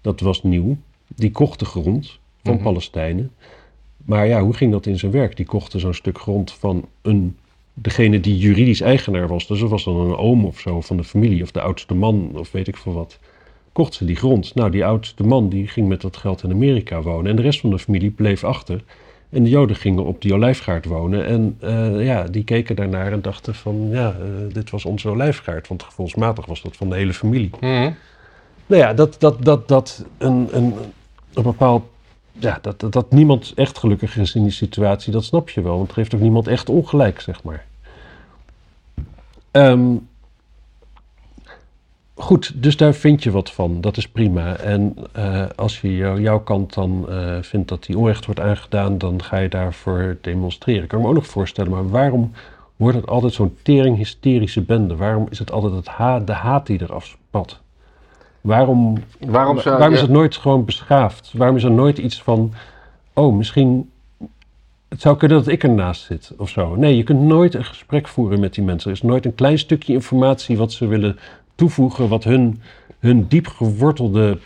[0.00, 0.76] dat was nieuw.
[1.06, 2.62] Die kochten grond van Mhm.
[2.62, 3.30] Palestijnen.
[4.06, 5.36] Maar ja, hoe ging dat in zijn werk?
[5.36, 7.36] Die kochten zo'n stuk grond van een,
[7.74, 9.46] degene die juridisch eigenaar was.
[9.46, 12.30] Dus dat was dan een oom of zo van de familie, of de oudste man,
[12.34, 13.18] of weet ik veel wat.
[13.72, 14.54] Kocht ze die grond.
[14.54, 17.30] Nou, die oudste man die ging met dat geld in Amerika wonen.
[17.30, 18.84] En de rest van de familie bleef achter.
[19.30, 21.26] En de Joden gingen op die olijfgaard wonen.
[21.26, 25.68] En eh, ja, die keken daarnaar en dachten van, ja, eh, dit was onze olijfgaard.
[25.68, 27.50] Want gevoelsmatig was dat van de hele familie.
[27.60, 27.90] Mhm.
[28.66, 30.74] Nou ja, dat, dat, dat, dat een, een,
[31.34, 31.82] een bepaald.
[32.38, 35.76] Ja, dat, dat, niemand echt gelukkig is in die situatie, dat snap je wel.
[35.76, 37.64] Want er heeft ook niemand echt ongelijk, zeg maar.
[39.50, 39.94] Ehm,
[42.14, 43.80] goed, dus daar vind je wat van.
[43.80, 44.56] Dat is prima.
[44.56, 48.98] En eh, als je jou- jouw kant dan eh, vindt dat die onrecht wordt aangedaan,
[48.98, 50.82] dan ga je daarvoor demonstreren.
[50.82, 52.32] Ik kan me ook nog voorstellen, maar waarom
[52.76, 54.96] wordt het altijd zo'n tering hysterische bende?
[54.96, 57.60] Waarom is het altijd het ha de haat die eraf spat?
[58.46, 61.32] Waarom, Waarom zou waarom is het nooit gewoon beschaafd?
[61.34, 62.52] Waarom is er nooit iets van,
[63.14, 63.90] oh, misschien,
[64.88, 66.74] het zou kunnen dat ik ernaast zit of zo.
[66.76, 68.90] Nee, je kunt nooit een gesprek voeren met die mensen.
[68.90, 71.18] Er is nooit een klein stukje informatie wat ze willen
[71.54, 72.62] toevoegen, wat hun,
[72.98, 74.38] hun diep gewortelde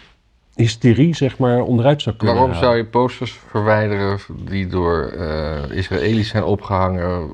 [0.55, 2.69] hysterie, zeg maar, onderuit zou kunnen Waarom halen.
[2.69, 7.31] zou je posters verwijderen die door eh Israëli's zijn opgehangen,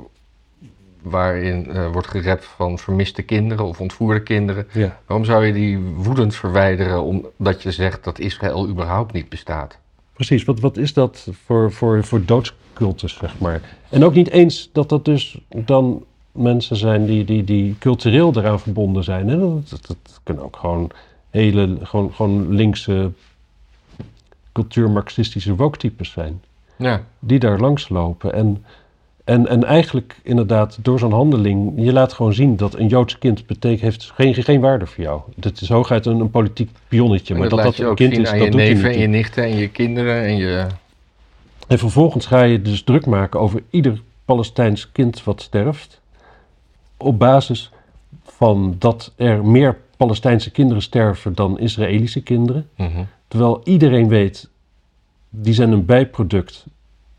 [1.11, 4.67] waarin eh, wordt gerept van vermiste kinderen of ontvoerde kinderen?
[4.73, 4.99] Ja.
[5.07, 9.79] Waarom zou je die woedend verwijderen omdat je zegt dat Israël überhaupt niet bestaat?
[10.17, 10.45] precies.
[10.45, 13.61] Wat, wat is dat voor, voor, voor doodscultus, zeg maar?
[13.89, 18.61] En ook niet eens dat dat dus dan mensen zijn die, die, die cultureel eraan
[18.61, 19.29] verbonden zijn.
[19.29, 19.39] Hè?
[19.39, 20.91] Dat, dat, dat kunnen ook gewoon
[21.31, 23.11] hele, gewoon, gewoon linkse
[24.53, 26.43] cultuur-marxistische woke-types zijn.
[26.77, 27.05] Ja.
[27.19, 28.33] Die daar langs lopen.
[28.33, 28.65] En,
[29.27, 33.47] en, en eigenlijk inderdaad door zo'n handeling, je laat gewoon zien dat een Joods kind
[33.47, 35.21] betekent, heeft geen, geen waarde voor jou.
[35.41, 37.35] Het is hooguit een, een politiek pionnetje.
[37.35, 38.95] En Maar dat dat dat een kind is, dat je doet neven niet.
[38.95, 40.67] en je nichten en je kinderen en je...
[41.67, 46.01] En vervolgens ga je dus druk maken over ieder Palestijns kind wat sterft.
[46.97, 47.71] Op basis
[48.25, 52.69] van dat er meer Palestijnse kinderen sterven dan Israëlische kinderen.
[52.77, 53.03] Mhm.
[53.29, 54.49] Terwijl iedereen weet,
[55.31, 56.67] die zijn een bijproduct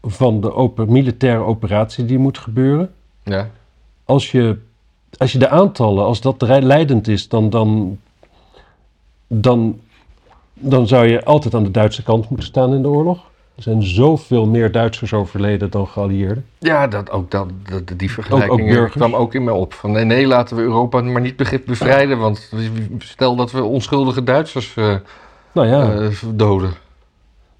[0.08, 2.93] van de oper- militaire operatie die moet gebeuren.
[3.24, 3.50] Ja.
[4.06, 4.58] Als je,
[5.17, 8.00] als je de aantallen, als dat leidend is, dan, dan,
[9.28, 9.80] dan,
[10.54, 13.26] dan zou je altijd aan de Duitse kant moeten staan in de oorlog.
[13.56, 16.46] Er zijn zoveel meer Duitsers overleden dan geallieerden.
[16.58, 18.91] Ja, dat, ook dat, dat, die vergelijking ook burgers.
[18.93, 19.74] kwam ook in me op.
[19.74, 22.17] Van nee, nee, laten we Europa maar niet bevrijden.
[22.17, 22.52] Want
[22.98, 24.96] stel dat we onschuldige Duitsers eh,
[25.52, 26.74] Nou ja, eh, doden.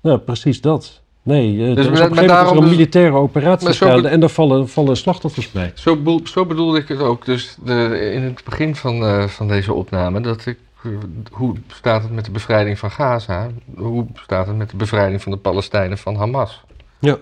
[0.02, 1.02] nou, precies dat.
[1.28, 4.98] Nee, eh, Dus is maar- op een daarom dus- militaire operatie en daar vallen, vallen
[4.98, 5.72] slachtoffers bij.
[5.76, 7.26] Zo, zo bedoelde ik het ook.
[7.26, 10.92] Dus de, in het begin van, eh, van deze opname, dat ik, eh,
[11.32, 13.48] hoe staat het met de bevrijding van Gaza?
[13.76, 16.62] Hoe staat het met de bevrijding van de Palestijnen van Hamas?
[17.00, 17.18] Ja.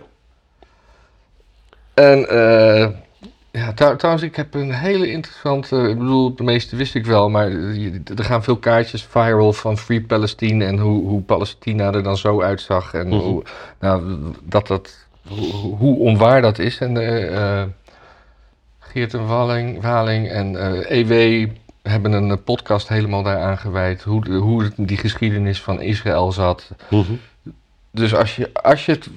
[1.93, 2.87] En eh,
[3.55, 5.75] ja, trou- trouwens, ik heb een hele interessante.
[5.89, 9.77] Ik bedoel, de meeste wist ik wel, maar je- er gaan veel kaartjes viral van
[9.77, 12.93] Free Palestine en hoe, hoe Palestina er dan zo uitzag.
[12.93, 13.17] En Mhm.
[13.17, 13.43] hoe,
[13.79, 16.77] nou, dat dat, hoe, hoe onwaar dat is.
[16.79, 17.67] En eh, eh,
[18.79, 20.55] Geert en Walling, Waling en
[20.89, 21.49] eh EW
[21.81, 24.03] hebben een eh, podcast helemaal daaraan gewijd.
[24.03, 26.71] Hoe, hoe die geschiedenis van Israël zat.
[27.91, 29.09] Dus als je, als je het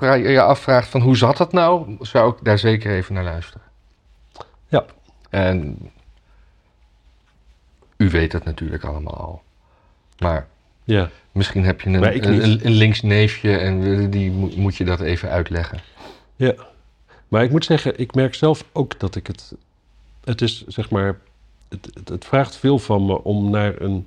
[0.00, 3.62] je afvraagt van hoe zat dat nou, zou ik daar zeker even naar luisteren.
[4.70, 4.84] Ja.
[5.30, 5.78] En
[7.96, 9.42] u weet het natuurlijk allemaal al.
[10.18, 10.46] Maar
[10.84, 11.10] Ja.
[11.32, 15.28] misschien heb je een, een, een links neefje en die moet, moet je dat even
[15.30, 15.80] uitleggen.
[16.36, 16.54] Ja,
[17.28, 19.54] maar ik moet zeggen, ik merk zelf ook dat ik het.
[20.24, 21.18] Het is zeg maar.
[21.68, 24.06] Het, het, het vraagt veel van me om naar een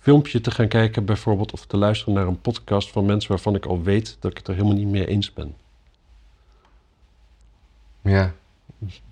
[0.00, 3.66] filmpje te gaan kijken, bijvoorbeeld, of te luisteren naar een podcast van mensen waarvan ik
[3.66, 5.54] al weet dat ik het er helemaal niet mee eens ben.
[8.02, 8.32] Ja.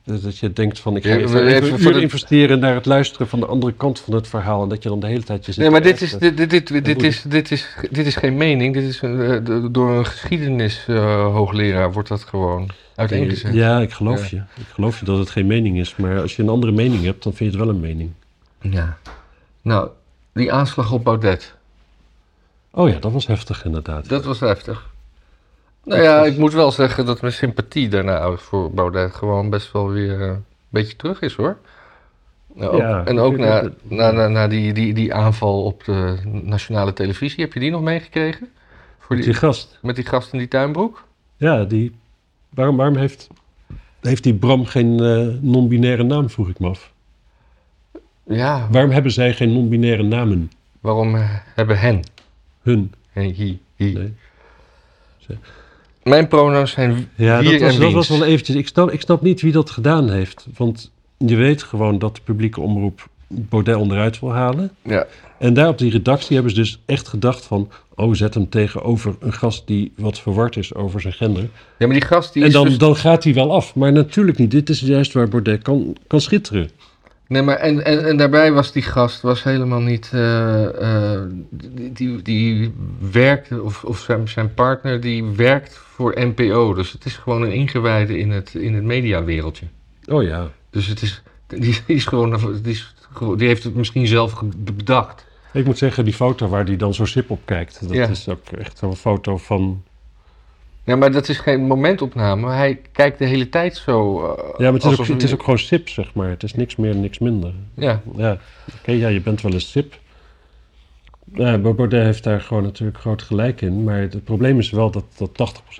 [0.05, 3.29] Dus dat je denkt van, ik ga Ja, even, een uur investeren naar het luisteren
[3.29, 4.63] van de andere kant van het verhaal.
[4.63, 6.51] En dat je dan de hele tijd je zit Nee, maar dit is, dit, dit,
[6.51, 8.75] dit, dit, is, dit, is, dit is geen mening.
[8.75, 13.55] Dit is een, eh, door een geschiedenishoogleraar wordt dat gewoon uiteengezet.
[13.55, 14.37] Ja, ik geloof je.
[14.37, 15.97] Ik geloof je dat het geen mening is.
[15.97, 18.11] Maar als je een andere mening hebt, dan vind je het wel een mening.
[18.61, 18.99] Ja.
[19.63, 19.89] Nou,
[20.33, 21.55] die aanslag op Baudet,
[22.71, 24.09] Oh ja, dat was heftig inderdaad.
[24.09, 24.91] dat was heftig.
[25.89, 29.89] Nou ja, ik moet wel zeggen dat mijn sympathie daarna voor Baudet gewoon best wel
[29.91, 31.59] weer eh, een beetje terug is hoor.
[32.55, 35.85] Nou, ook- Ja, en ook na, ik- na, na, na die, die, die aanval op
[35.85, 38.49] de nationale televisie, heb je die nog meegekregen?
[38.99, 39.79] Voor Die die, gast.
[39.83, 41.05] met die gast in die tuinbroek?
[41.37, 41.95] Ja, die.
[42.51, 43.29] Waarom, waarom heeft,
[44.01, 46.93] heeft die Bram geen eh, non-binaire naam, vroeg ik me af.
[48.27, 50.51] Ja, Waarom hebben zij geen non-binaire namen?
[50.81, 52.01] waarom eh, hebben hen?
[52.63, 52.93] Hun.
[53.11, 53.93] Hen, hi, hi.
[53.93, 54.15] Nee.
[56.09, 58.57] Mijn pronouns zijn Ja, dat was, en dat was wel eventjes.
[58.57, 60.47] Ik snap, ik snap niet wie dat gedaan heeft.
[60.57, 64.71] Want je weet gewoon dat de publieke omroep Baudet onderuit wil halen.
[64.83, 65.07] Ja,
[65.39, 67.71] En daar op die redactie hebben ze dus echt gedacht van...
[67.95, 71.43] oh, zet hem tegenover een gast die wat verward is over zijn gender.
[71.79, 73.75] ja, maar die gast die en is dan, dus- dan gaat hij wel af.
[73.75, 74.51] Maar natuurlijk niet.
[74.51, 76.71] Dit is juist waar Baudet kan, kan schitteren.
[77.29, 80.11] Nee, maar en, en, en daarbij was die gast was helemaal niet.
[80.13, 82.75] eh, eh, die, die, die
[83.11, 86.75] werkte, of, of zijn, zijn partner, die werkt voor NPO.
[86.75, 89.67] Dus het is gewoon een ingewijde in het, in het mediawereldje.
[90.07, 90.51] Oh ja.
[90.71, 92.95] Dus het is, die, die is gewoon, die, is,
[93.37, 94.43] die heeft het misschien zelf
[94.75, 95.27] bedacht.
[95.53, 97.81] Ik moet zeggen, die foto waar hij dan zo sip op kijkt...
[97.81, 98.07] dat Ja.
[98.09, 99.83] is ook echt zo'n foto van...
[100.89, 102.51] Ja, maar dat is geen momentopname.
[102.51, 104.25] Hij kijkt de hele tijd zo.
[104.27, 106.31] eh, Ja, maar het is, ook, het is ook gewoon sip, zeg maar.
[106.31, 107.53] Het is niks meer, niks minder.
[107.75, 108.39] Ja, Ja,
[108.79, 109.99] oké, ja, je bent wel een sip.
[111.35, 113.85] Ja, Baudet heeft daar gewoon natuurlijk groot gelijk in.
[113.85, 115.31] Maar het probleem is wel dat, dat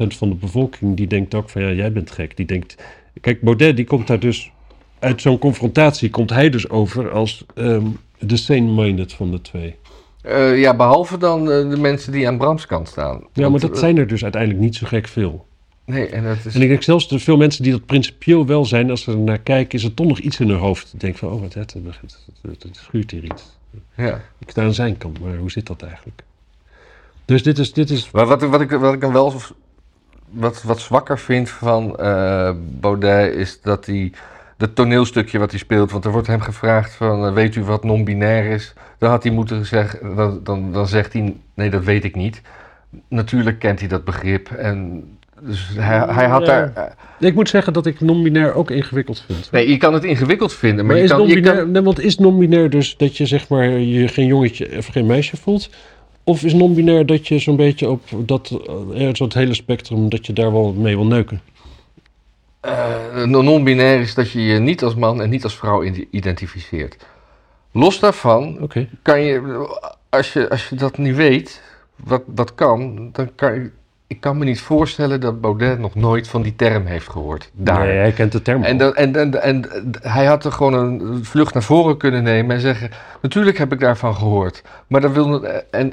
[0.03, 0.97] 80% van de bevolking...
[0.97, 2.37] die denkt ook van, ja, jij bent gek.
[2.37, 2.77] Die denkt...
[3.21, 4.51] Kijk, Baudet die komt daar dus...
[4.99, 7.87] Uit zo'n confrontatie komt hij dus over als ehm,
[8.19, 9.75] de sane-minded van de twee.
[10.29, 13.23] Eh, ja behalve dan eh, de mensen die aan Brams kant staan.
[13.33, 15.47] Ja, maar dat eh, zijn er dus uiteindelijk niet zo gek veel.
[15.85, 16.55] Nee, en dat is.
[16.55, 19.19] En ik denk zelfs de veel mensen die dat principieel wel zijn, als ze er
[19.19, 20.93] naar kijken, is er toch nog iets in hun hoofd.
[20.95, 21.85] Ik denk van, oh wat het, het,
[22.43, 23.59] het, het schuurt hier iets.
[23.97, 24.21] Ja.
[24.39, 26.23] Ik sta aan zijn kant, maar hoe zit dat eigenlijk?
[27.25, 29.35] Dus dit is, dit is Maar wat, wat, ik, wat ik dan wel
[30.31, 34.13] wat, wat zwakker vind van eh, Baudet is dat hij
[34.59, 37.85] dat toneelstukje wat hij speelt, want er wordt hem gevraagd van eh, weet u wat
[37.85, 38.73] non-binair is?
[38.99, 42.43] Dan had hij moeten zeggen, dan, dan, dan zegt hij nee dat weet ik niet.
[43.09, 45.05] Natuurlijk kent hij dat begrip en
[45.41, 46.73] dus hij, hij had daar...
[47.19, 49.51] eh, Ik moet zeggen dat ik non-binair ook ingewikkeld vind.
[49.51, 51.71] nee, je kan het ingewikkeld vinden, maar, Maar, je, is kan, je non-binair, kan...
[51.71, 55.37] nee, want is non-binair dus dat je zeg maar je geen jongetje of geen meisje
[55.37, 55.71] voelt?
[56.25, 58.59] Of is non-binair dat je zo'n beetje op dat
[58.95, 61.41] uh, zo'n hele spectrum dat je daar wel mee wil neuken?
[62.61, 66.97] Eh, non-binair is dat je je niet als man en niet als vrouw identificeert.
[67.73, 68.71] Los daarvan
[69.03, 69.67] kan je,
[70.09, 71.63] als je, als je dat niet weet,
[71.97, 73.71] wat, wat kan, dan kan je,
[74.07, 77.51] ik kan me niet voorstellen dat Baudet nog nooit van die term heeft gehoord.
[77.53, 77.87] Daar.
[77.87, 78.63] Nee, hij kent de term.
[78.63, 79.65] En, dan, en, en, en,
[80.03, 82.91] hij had er gewoon een vlucht naar voren kunnen nemen en zeggen:
[83.23, 84.63] Natuurlijk heb ik daarvan gehoord.
[84.87, 85.45] Maar dan wil.
[85.71, 85.93] En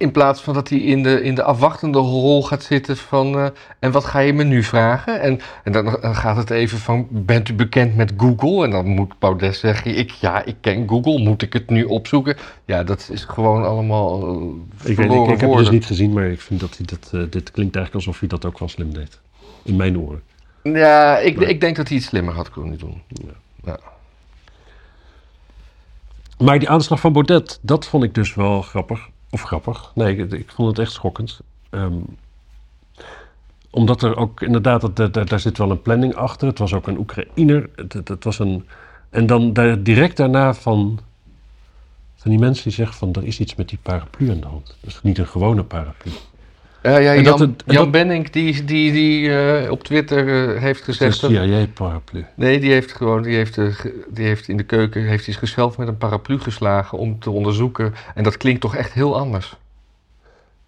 [0.00, 3.34] in plaats van dat hij in de, in de afwachtende rol gaat zitten van.
[3.38, 3.46] eh,
[3.78, 5.20] en wat ga je me nu vragen?
[5.20, 8.64] En, en dan, dan gaat het even van: Bent u bekend met Google?
[8.64, 11.18] En dan moet Baudet zeggen: ik, Ja, ik ken Google.
[11.18, 12.36] Moet ik het nu opzoeken?
[12.64, 14.22] Ja, dat is gewoon allemaal.
[14.82, 16.86] eh, ik, weet, ik, ik heb het dus niet gezien, maar ik vind dat hij
[16.86, 19.20] dat, eh, dit klinkt eigenlijk alsof hij dat ook wel slim deed.
[19.62, 20.22] In mijn oren.
[20.62, 23.02] Ja, ik, ik denk dat hij het slimmer had kunnen doen.
[26.38, 29.08] Maar die aanslag van Baudet, dat vond ik dus wel grappig.
[29.30, 29.92] Of grappig.
[29.94, 31.40] Nee, ik, vond het echt schokkend.
[31.70, 31.98] Ehm,
[33.70, 36.48] omdat er ook inderdaad, dat, dat- daar zit wel een planning achter.
[36.48, 37.70] Het was ook een Oekraïner.
[37.76, 38.66] Het, het, was een,
[39.10, 41.00] en dan direct daarna van,
[42.16, 43.12] van die mensen die zeggen van...
[43.12, 44.66] er is iets met die paraplu aan de hand.
[44.80, 46.10] Dat is niet een gewone paraplu.
[46.82, 49.82] Ja, ja, En Jan, dat het- en Jan dat- Benning die, die, die eh, op
[49.84, 50.18] Twitter
[50.54, 51.22] eh, heeft Het is gezegd...
[51.22, 52.24] een dat- CIA-paraplu.
[52.34, 53.66] nee, die heeft gewoon die heeft, eh,
[54.08, 57.94] die heeft in de keuken heeft hij zichzelf met een paraplu geslagen om te onderzoeken.
[58.14, 59.56] En dat klinkt toch echt heel anders.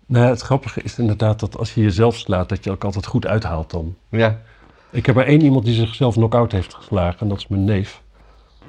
[0.07, 2.49] Nou, het grappige is inderdaad dat als je jezelf slaat...
[2.49, 3.97] dat je ook altijd goed uithaalt dan.
[4.09, 4.41] Ja,
[4.91, 7.21] Ik heb maar één iemand die zichzelf knock-out heeft geslagen.
[7.21, 8.02] En dat is mijn neef.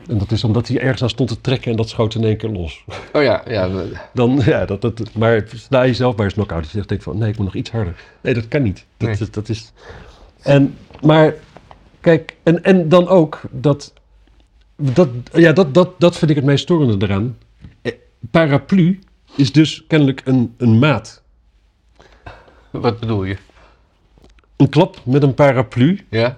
[0.08, 2.38] En dat is omdat hij ergens aan stond te trekken en dat schoot in één
[2.38, 2.84] keer los.
[3.14, 3.70] oh ja, ja
[4.14, 6.64] Dan, ja, dat, dat, maar sla je zelf bij een knock-out.
[6.64, 7.96] Je zegt denk van, nee, ik moet nog iets harder.
[8.22, 8.86] Nee, dat kan niet.
[8.98, 9.18] Dat, Nee.
[9.18, 9.74] dat, dat is...
[10.42, 11.34] En, maar,
[12.00, 13.94] kijk, en, en dan ook dat...
[14.76, 17.38] dat ja, dat, dat, dat vind ik het meest storende eraan.
[17.82, 17.92] Eh,
[18.32, 19.00] Paraplu
[19.36, 21.22] is dus kennelijk een, een maat.
[22.72, 23.38] wat bedoel je?
[24.56, 26.38] Een klap met een paraplu, Ja?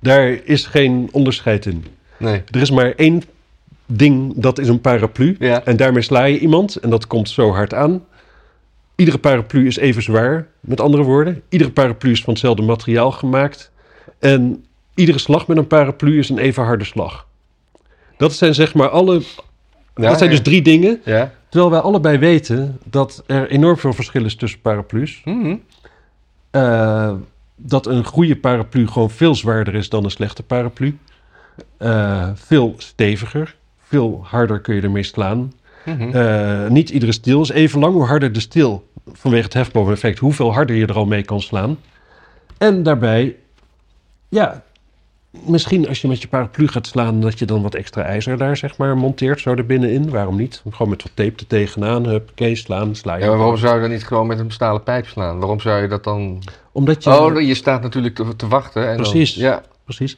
[0.00, 1.84] daar is geen onderscheid in.
[2.18, 2.42] Nee.
[2.50, 3.22] Er is maar één
[3.86, 5.36] ding, dat is een paraplu.
[5.38, 5.64] Ja.
[5.64, 8.04] En daarmee sla je iemand en dat komt zo hard aan.
[8.94, 11.42] Iedere paraplu is even zwaar, met andere woorden.
[11.48, 13.70] Iedere paraplu is van hetzelfde materiaal gemaakt.
[14.18, 17.26] En iedere slag met een paraplu is een even harde slag.
[18.16, 19.22] Dat zijn zeg maar alle.
[19.94, 21.00] Ja, dat zijn dus drie dingen.
[21.04, 21.32] Ja.
[21.48, 25.20] Terwijl wij allebei weten dat er enorm veel verschil is tussen paraplu's.
[25.24, 25.56] Mhm.
[26.50, 27.12] Eh,
[27.56, 30.98] dat een goede paraplu gewoon veel zwaarder is dan een slechte paraplu.
[31.78, 33.56] Eh, veel steviger.
[33.82, 35.52] Veel harder kun je ermee slaan.
[35.84, 36.16] Mhm.
[36.16, 37.94] Eh, niet iedere steel is even lang.
[37.94, 41.78] Hoe harder de steel, vanwege het hefboveneffect, hoeveel harder je er al mee kan slaan.
[42.58, 43.36] En daarbij,
[44.28, 44.62] ja,
[45.30, 48.56] misschien als je met je paraplu gaat slaan, dat je dan wat extra ijzer daar
[48.56, 50.10] zeg maar monteert, zo er binnenin.
[50.10, 50.62] Waarom niet?
[50.70, 53.22] Gewoon met wat tape er tegenaan, huppakee, slaan, sla je.
[53.22, 55.38] Ja, maar waarom zou je dan niet gewoon met een stalen pijp slaan?
[55.38, 56.42] Waarom zou je dat dan...
[56.72, 57.20] Omdat je...
[57.20, 58.88] Oh, je staat natuurlijk te, te wachten.
[58.88, 59.34] En Precies.
[59.34, 59.62] Dan, ja.
[59.84, 60.16] Precies.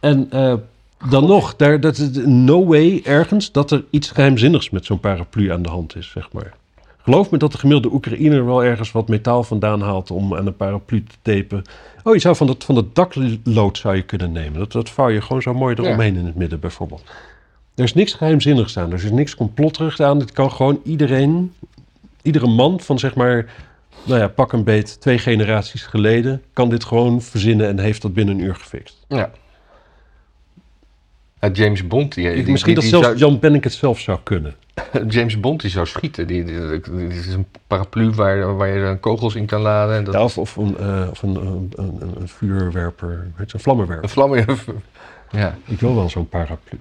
[0.00, 0.54] En eh,
[1.08, 5.52] dan nog, daar, dat is no way ergens dat er iets geheimzinnigs met zo'n paraplu
[5.52, 6.52] aan de hand is, zeg maar.
[7.02, 10.56] Geloof me dat de gemiddelde Oekraïner wel ergens wat metaal vandaan haalt om aan een
[10.56, 11.62] paraplu te tapen.
[12.02, 14.58] Oh, je zou van dat, van dat daklood zou je kunnen nemen.
[14.58, 17.02] Dat, dat vouw je gewoon zo mooi eromheen in het midden bijvoorbeeld.
[17.74, 18.92] Er is niks geheimzinnigs aan.
[18.92, 20.18] Er is niks complotterigs aan.
[20.18, 21.52] Dit kan gewoon iedereen,
[22.22, 23.46] iedere man van zeg maar,
[24.02, 28.14] nou ja, pak een beet, twee generaties geleden, kan dit gewoon verzinnen en heeft dat
[28.14, 29.04] binnen een uur gefixt.
[29.08, 29.30] ja.
[31.40, 34.18] Ja, James Bond, die, die- Misschien die- dat zelfs zou- Jan Benning het zelf zou
[34.22, 34.54] kunnen.
[35.08, 36.26] James Bond die zou schieten.
[36.26, 36.44] Die,
[37.08, 39.96] is een paraplu waar, waar je dan kogels in kan laden.
[39.96, 43.54] En dat, Ja, of of, een, eh, of een, een, een, een vuurwerper, weet je,
[43.56, 44.04] een vlammenwerper.
[44.04, 44.46] Een vlam in.
[45.32, 45.56] Ja.
[45.64, 46.78] Ik wil wel zo'n paraplu.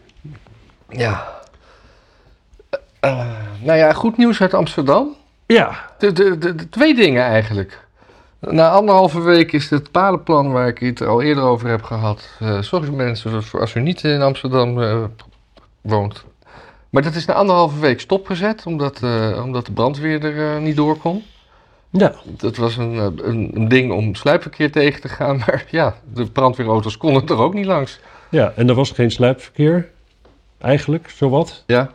[0.89, 1.37] ja.
[2.99, 3.27] Eh,
[3.61, 5.15] nou ja, goed nieuws uit Amsterdam.
[5.45, 7.87] Ja, De, de, de, de twee dingen eigenlijk.
[8.39, 12.29] Na anderhalve week is het padenplan waar ik het al eerder over heb gehad.
[12.39, 15.03] eh, sorry mensen als u niet in Amsterdam eh,
[15.81, 16.23] woont.
[16.89, 20.97] Maar dat is na anderhalve week stopgezet omdat, eh, omdat de brandweer er niet door
[20.97, 21.23] kon.
[21.89, 22.13] ja.
[22.25, 22.97] Dat was een,
[23.29, 25.37] een, een ding om sluipverkeer tegen te gaan.
[25.45, 27.99] Maar ja, de brandweerauto's konden er ook niet langs.
[28.29, 29.89] ja, en er was geen sluipverkeer,
[30.57, 31.63] eigenlijk, zowat.
[31.65, 31.89] Ja.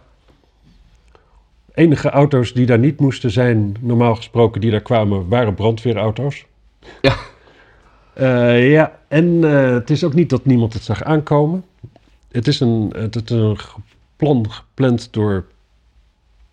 [1.74, 6.44] Enige auto's die daar niet moesten zijn, normaal gesproken, die daar kwamen, waren brandweerauto's.
[7.02, 7.14] Ja.
[8.14, 11.64] Eh, ja, en eh, het is ook niet dat niemand het zag aankomen.
[12.30, 13.58] Het is een, het is een
[14.16, 15.44] plan gepland door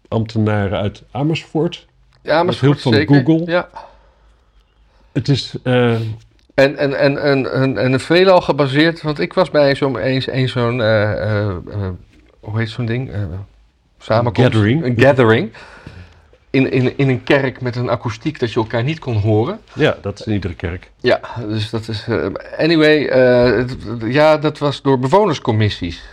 [0.08, 1.88] ambtenaren uit Amersfoort.
[2.22, 3.16] Ja, maar Met hulp van zeker.
[3.16, 3.52] Google.
[3.52, 3.70] Ja.
[5.12, 5.94] Het is, eh,
[6.54, 10.50] En, en, en, en, en, en veelal gebaseerd, want ik was bij zo'n eens een,
[10.50, 10.80] zo'n,
[12.40, 13.12] hoe heet zo'n ding?
[14.02, 14.52] Samenkomst.
[14.52, 14.84] Gathering.
[14.84, 15.52] Een gathering.
[16.50, 19.60] In, in, in een kerk met een akoestiek dat je elkaar niet kon horen.
[19.74, 20.92] ja, dat is in iedere kerk.
[21.00, 22.06] Ja, dus dat is.
[22.08, 22.26] eh,
[22.58, 26.04] anyway, eh, het- ja, dat was door bewonerscommissies.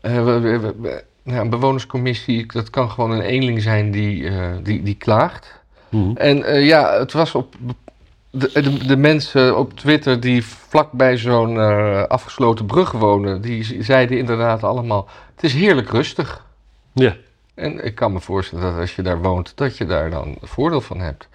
[0.00, 4.30] Eh, we- we- we- we- ja, een bewonerscommissie, dat kan gewoon een eenling zijn die,
[4.62, 5.58] die, die klaagt.
[5.88, 6.16] Mhm.
[6.16, 7.54] En ja, het was op.
[8.30, 11.56] De, de, de mensen op Twitter die vlakbij zo'n
[12.08, 16.44] afgesloten brug wonen, die zeiden inderdaad allemaal: Het is heerlijk rustig.
[17.00, 17.16] Ja.
[17.54, 20.80] En ik kan me voorstellen dat als je daar woont, dat je daar dan voordeel
[20.80, 21.28] van hebt.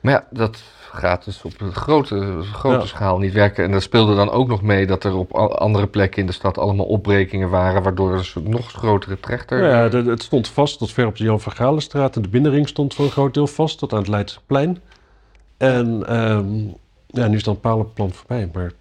[0.00, 2.86] Maar ja, dat gaat dus op een grote, grote Ja.
[2.86, 3.64] schaal niet werken.
[3.64, 6.58] En dat speelde dan ook nog mee dat er op andere plekken in de stad
[6.58, 9.60] allemaal opbrekingen waren, waardoor er een nog grotere trechter.
[9.60, 12.16] Nou ja, de- het stond vast tot ver op de Jan van Galenstraat.
[12.16, 14.78] En de binnenring stond voor een groot deel vast, tot aan het Leidseplein.
[15.56, 16.56] En ehm,
[17.06, 18.50] ja, nu is dan het palenplan voorbij.
[18.52, 18.72] Maar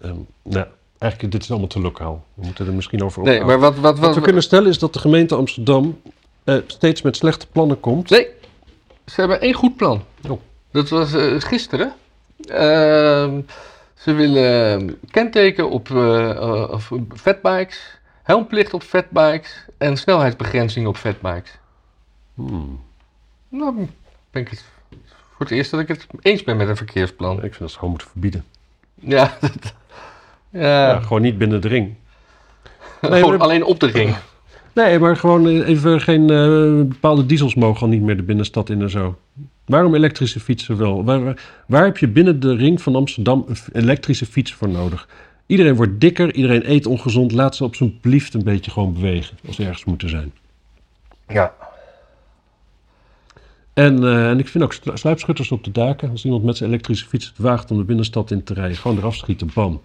[0.00, 0.66] ehm, nou,
[1.02, 2.24] eigenlijk, dit is allemaal te lokaal.
[2.34, 3.60] We moeten er misschien over nee, ophouden.
[3.60, 6.00] maar wat, wat, Wat wat, we kunnen stellen is dat de gemeente Amsterdam
[6.44, 8.10] eh, steeds met slechte plannen komt.
[8.10, 8.26] Nee,
[9.06, 10.02] ze hebben één goed plan.
[10.28, 10.40] Oh.
[10.70, 11.92] Dat was eh, gisteren.
[12.46, 13.40] Ehm,
[13.94, 16.78] ze willen kenteken op eh,
[17.14, 21.58] fatbikes, helmplicht op fatbikes en snelheidsbegrenzing op fatbikes.
[22.34, 22.80] Hmm,
[23.48, 23.88] Nou,
[24.30, 24.64] ben ik het
[25.08, 27.36] voor het eerst dat ik het eens ben met een verkeersplan.
[27.36, 28.44] ik vind dat ze gewoon moeten verbieden.
[28.94, 29.74] Ja, dat,
[30.52, 31.94] ja, Ja, gewoon niet binnen de ring.
[33.00, 34.14] gewoon maar- alleen op de ring.
[34.74, 38.68] Nee, maar gewoon eh, even geen eh, bepaalde diesels mogen al niet meer de binnenstad
[38.70, 39.18] in en zo.
[39.64, 41.04] Waarom elektrische fietsen wel?
[41.04, 45.08] Waar, waar, waar heb je binnen de ring van Amsterdam een elektrische fiets voor nodig?
[45.46, 47.32] Iedereen wordt dikker, iedereen eet ongezond.
[47.32, 50.32] Laat ze op zijn blieft een beetje gewoon bewegen als ze ergens moeten zijn.
[51.28, 51.54] Ja.
[53.72, 56.10] En, eh, en ik vind ook slu- sluipschutters op de daken.
[56.10, 58.96] Als iemand met zijn elektrische fiets het waagt om de binnenstad in te rijden, gewoon
[58.98, 59.80] eraf schieten, bam.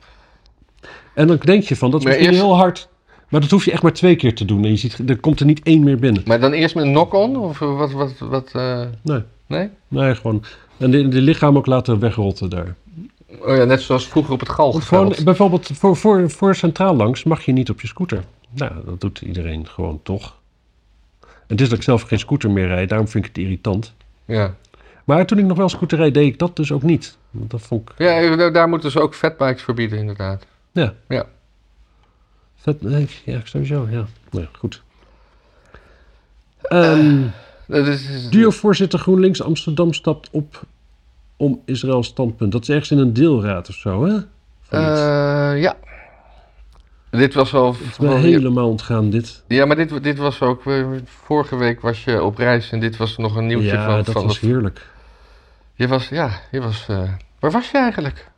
[1.17, 2.89] En dan denk je van, dat is Maar misschien eerst- heel hard.
[3.29, 4.63] Maar dat hoef je echt maar twee keer te doen.
[4.63, 6.23] En je ziet, er komt er niet één meer binnen.
[6.25, 7.35] Maar dan eerst met een knock-on?
[7.37, 7.91] Of wat?
[7.91, 9.21] wat, wat eh, Nee.
[9.47, 9.69] nee?
[9.87, 10.43] Nee, gewoon.
[10.77, 12.75] En de, de lichaam ook laten wegrotten daar.
[13.39, 15.23] Oh ja, net zoals vroeger op het Gewoon, Galgenveld.
[15.25, 18.23] bijvoorbeeld voor, voor, voor centraal langs mag je niet op je scooter.
[18.53, 20.35] Nou, dat doet iedereen gewoon toch.
[21.47, 23.93] Het is dat ik zelf geen scooter meer rijd, daarom vind ik het irritant.
[24.25, 24.55] Ja.
[25.03, 27.17] Maar toen ik nog wel scooter reed, deed ik dat dus ook niet.
[27.31, 27.95] Dat vond ik...
[27.97, 30.45] Ja, daar- daar moeten ze ook fatbikes verbieden, inderdaad.
[30.71, 30.93] Ja.
[31.07, 31.25] Ja.
[32.55, 34.05] Vet, nee, ja, sowieso, ja.
[34.31, 34.81] Nee, goed.
[37.67, 40.61] Dat is, Duo-voorzitter GroenLinks Amsterdam stapt op
[41.37, 42.51] om Israël standpunt.
[42.51, 44.15] Dat is ergens in een deelraad of zo, hè?
[44.69, 45.77] Eh, ja.
[47.09, 47.73] Dit was al.
[47.73, 49.43] Het is helemaal ontgaan, dit.
[49.47, 50.65] Ja, maar dit, dit was ook.
[50.65, 53.95] eh, Vorige week was je op reis en dit was nog een nieuwtje ja, van.
[53.95, 54.87] dat van was de- heerlijk.
[55.73, 56.85] je was, ja, je was.
[57.39, 58.29] waar was je eigenlijk?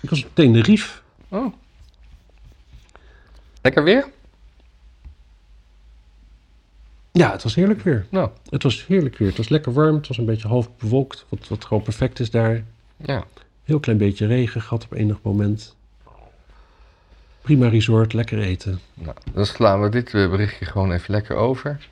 [0.00, 1.00] Ik was op Tenerife.
[1.28, 1.52] Oh.
[3.68, 4.06] Lekker weer?
[7.12, 8.06] Ja, het was heerlijk weer.
[8.10, 9.28] Nou, Het was heerlijk weer.
[9.28, 9.94] Het was lekker warm.
[9.96, 11.26] Het was een beetje half bewolkt.
[11.28, 12.64] Wat, wat gewoon perfect is daar.
[12.96, 13.24] ja.
[13.64, 15.76] Heel klein beetje regen gehad op enig moment.
[17.40, 18.80] Prima resort, lekker eten.
[18.94, 21.88] Nou, dan slaan we dit eh, berichtje gewoon even lekker over.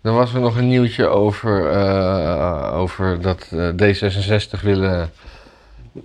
[0.00, 5.10] Dan was er nog een nieuwtje over, eh, over dat eh, D66 willen,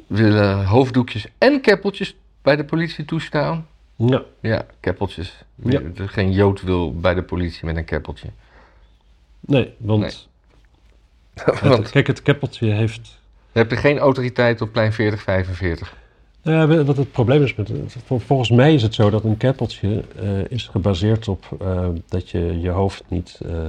[0.08, 3.68] willen hoofddoekjes en keppeltjes bij de politie toestaan.
[4.10, 5.44] Ja, Ja, keppeltjes.
[5.56, 5.82] Ja.
[5.96, 8.28] Geen jood wil bij de politie met een keppeltje.
[9.40, 10.00] nee, want...
[10.02, 10.12] Nee.
[11.46, 13.20] het- Want kijk, het keppeltje heeft...
[13.52, 15.98] je hebt er geen autoriteit op plein 4045.
[16.42, 17.72] Ja, we- wat het probleem is met...
[18.06, 22.30] vol- Volgens mij is het zo dat een keppeltje eh, is gebaseerd op eh, dat
[22.30, 23.40] je je hoofd niet...
[23.46, 23.68] eh,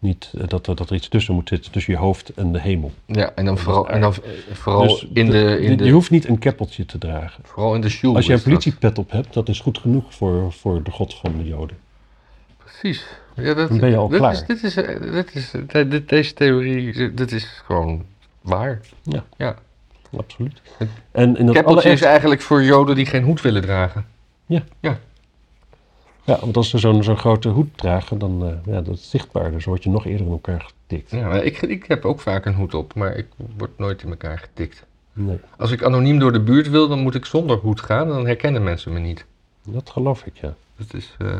[0.00, 2.60] niet eh, dat, er- dat er iets tussen moet zitten, tussen je hoofd en de
[2.60, 2.92] hemel.
[3.06, 4.14] Ja, en dan Dat vooral, en dan
[4.52, 7.42] vooral Dus in de, in je de, hoeft niet een keppeltje te dragen.
[7.44, 8.16] vooral in de shoe.
[8.16, 11.36] Als je een politiepet op hebt, dat is goed genoeg voor, voor de god van
[11.38, 11.76] de joden.
[12.64, 13.06] Precies.
[13.36, 14.32] Ja, dat, Dan ben je al klaar.
[14.32, 18.04] Is, dit is, eh, dit is, eh, dit- deze theorie, dit is gewoon
[18.40, 18.80] waar.
[19.02, 19.24] Ja.
[19.36, 19.56] Ja.
[20.16, 20.60] Absoluut.
[21.10, 24.06] En in dat Keppeltje is eigenlijk voor joden die geen hoed willen dragen.
[24.46, 24.98] Ja,
[26.24, 29.50] want als ze zo'n zo'n grote hoed dragen, dan eh, ja, dat is zichtbaar.
[29.50, 31.10] Dus word je nog eerder in elkaar getikt.
[31.10, 34.10] Ja, maar ik, ik heb ook vaak een hoed op, maar ik word nooit in
[34.10, 34.84] elkaar getikt.
[35.12, 38.12] Nee, Als ik anoniem door de buurt wil, dan moet ik zonder hoed gaan en
[38.14, 39.24] dan herkennen mensen me niet.
[39.64, 40.54] dat geloof ik, ja.
[40.76, 41.38] Dat is, eh,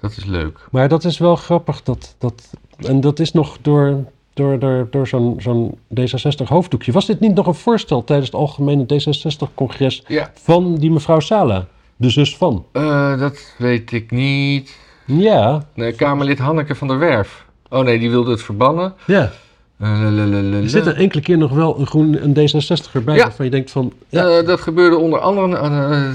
[0.00, 0.58] Dat is leuk.
[0.70, 1.82] Maar dat is wel grappig.
[1.82, 4.04] Dat, dat, en dat is nog door,
[4.34, 6.92] door, door, door zo'n zo'n D66 hoofddoekje.
[6.92, 10.30] Was dit niet nog een voorstel tijdens het algemene D66-congres Ja.
[10.34, 11.66] van die mevrouw Sala,
[12.02, 12.66] de zus van?
[12.72, 14.76] Eh, dat weet ik niet.
[15.04, 17.44] Ja, Nee, Kamerlid Hanneke van der Werf.
[17.68, 18.94] Oh nee, die wilde het verbannen.
[19.06, 19.32] ja.
[19.78, 20.52] Eh.
[20.62, 23.22] Er zit er enkele keer nog wel een, groen, een D66 bij Ja.
[23.22, 23.92] waarvan je denkt van...
[24.08, 26.10] Ja, Eh, dat gebeurde onder andere eh,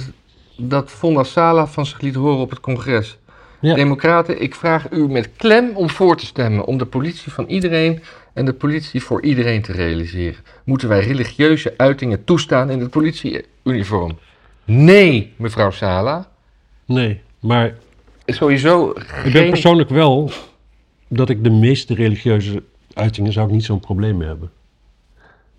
[0.58, 3.18] dat Fonda Sala van zich liet horen op het congres.
[3.60, 3.76] Ja.
[3.76, 8.04] Democraten, ik vraag u met klem om voor te stemmen om de politie van iedereen
[8.34, 10.40] en de politie voor iedereen te realiseren.
[10.64, 14.18] Moeten wij religieuze uitingen toestaan in het politieuniform?
[14.68, 16.28] Nee, mevrouw Sala.
[16.86, 17.22] nee.
[17.40, 17.76] Maar
[18.26, 19.32] Sowieso ik geen...
[19.32, 20.32] ben persoonlijk wel
[21.08, 22.64] dat ik de meeste religieuze
[22.94, 24.52] uitingen zou ik niet zo'n probleem mee hebben.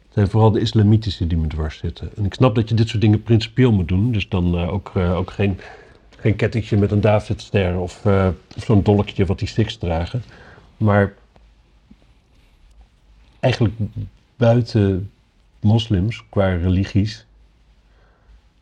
[0.04, 2.10] Het zijn vooral de islamitische die me dwars zitten.
[2.16, 4.12] En ik snap dat je dit soort dingen principieel moet doen.
[4.12, 5.60] Dus dan eh, ook, eh, ook geen,
[6.18, 10.22] geen kettingje met een Davidster of, eh, of zo'n dolkje wat die Sikhs dragen.
[10.76, 11.14] Maar
[13.40, 13.74] eigenlijk
[14.36, 15.10] buiten
[15.60, 17.26] moslims qua religies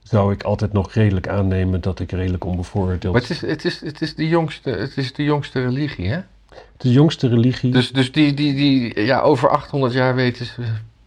[0.09, 3.13] zou ik altijd nog redelijk aannemen dat ik redelijk onbevooroordeeld...
[3.13, 6.21] Maar het is, het, is, het, is de jongste, het is de jongste religie, hè?
[6.77, 7.73] De jongste religie...
[7.73, 10.63] Dus, dus die, die, die, ja, over 800 jaar weten ze,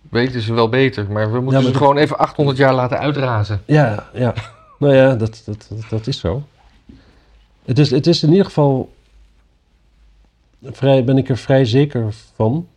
[0.09, 1.11] weten ze wel beter.
[1.11, 3.61] Maar we moeten ze gewoon even 800 jaar laten uitrazen.
[3.65, 4.33] Ja, ja.
[4.79, 6.43] Nou ja, dat, dat, dat, dat is zo.
[7.65, 8.93] Het is, het is in ieder geval.
[10.63, 12.67] Vrij, ben ik er vrij zeker van.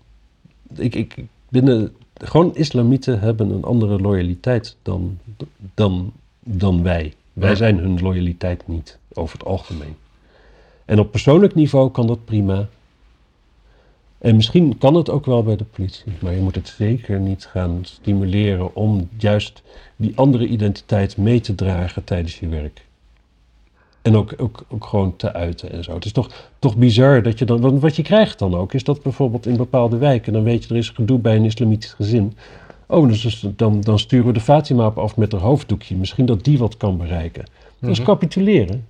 [0.77, 5.19] Ik, ik binnen, gewoon islamieten hebben een andere loyaliteit dan,
[5.75, 7.15] dan, dan wij.
[7.33, 9.97] Wij zijn hun loyaliteit niet, over het algemeen.
[10.85, 12.69] En op persoonlijk niveau kan dat prima.
[14.19, 17.47] En misschien kan het ook wel bij de politie, maar je moet het zeker niet
[17.47, 19.63] gaan stimuleren om juist
[19.97, 22.87] die andere identiteit mee te dragen tijdens je werk.
[24.03, 25.95] En ook, ook, ook gewoon te uiten en zo.
[25.95, 26.29] Het is toch,
[26.59, 27.61] toch bizar dat je dan.
[27.61, 30.33] Want wat je krijgt dan ook, is dat bijvoorbeeld in bepaalde wijken.
[30.33, 32.37] dan weet je, er is gedoe bij een islamitisch gezin.
[32.87, 35.97] Oh, dus dus dan, dan sturen we de Fatima op af met haar hoofddoekje.
[35.97, 37.45] Misschien dat die wat kan bereiken.
[37.79, 38.07] Dat is Mhm.
[38.07, 38.87] capituleren.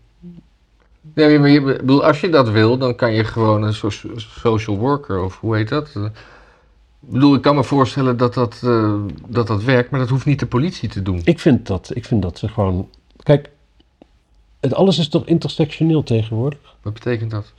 [1.15, 4.77] Ja, maar je, bedoel, als je dat wil, dan kan je gewoon een so- social
[4.79, 5.91] worker, of hoe heet dat?
[5.97, 8.95] Eh, Ik bedoel, ik kan me voorstellen dat dat, eh,
[9.29, 11.21] dat dat werkt, maar dat hoeft niet de politie te doen.
[11.25, 12.89] Ik vind dat, ik vind dat ze gewoon.
[13.23, 13.51] Kijk,
[14.63, 16.77] het alles is toch intersectioneel tegenwoordig?
[16.83, 17.53] Wat betekent dat?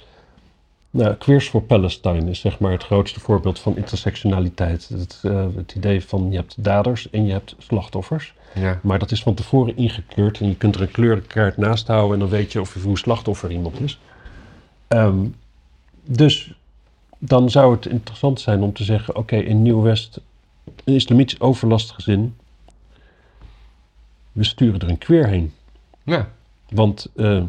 [0.90, 4.90] Nou, Queers for Palestine is zeg maar het grootste voorbeeld van intersectionaliteit.
[4.90, 8.34] Het, eh, het idee van je hebt daders en je hebt slachtoffers.
[8.56, 8.80] Ja.
[8.84, 12.20] Maar dat is van tevoren ingekleurd en je kunt er een kleurkaart naast houden en
[12.20, 14.00] dan weet je of hoe slachtoffer iemand is.
[14.88, 15.26] Ehm,
[16.06, 16.54] dus
[17.18, 20.20] dan zou het interessant zijn om te zeggen: oké, in Nieuw-West,
[20.84, 22.36] een islamitisch overlastgezin,
[24.32, 25.54] we sturen er een queer heen.
[26.04, 26.30] Ja.
[26.76, 27.42] Want eh,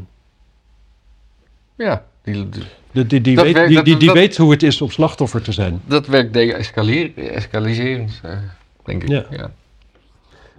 [1.77, 2.05] Ja.
[2.23, 2.49] Die,
[2.93, 5.43] die- die, die, weet, werkt- die, die, die dat- weet hoe het is om slachtoffer
[5.43, 5.81] te zijn.
[5.87, 8.39] dat werkt de-escaliserend, eh,
[8.85, 9.09] denk ik.
[9.09, 9.25] Ja.
[9.31, 9.51] Ja.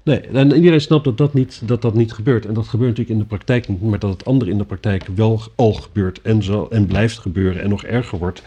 [0.04, 2.46] Nee, en iedereen snapt dat dat, niet, dat dat niet gebeurt.
[2.46, 5.04] En dat gebeurt natuurlijk in de praktijk niet, maar dat het andere in de praktijk
[5.16, 8.44] wel al gebeurt en, zal, en blijft gebeuren en nog erger wordt.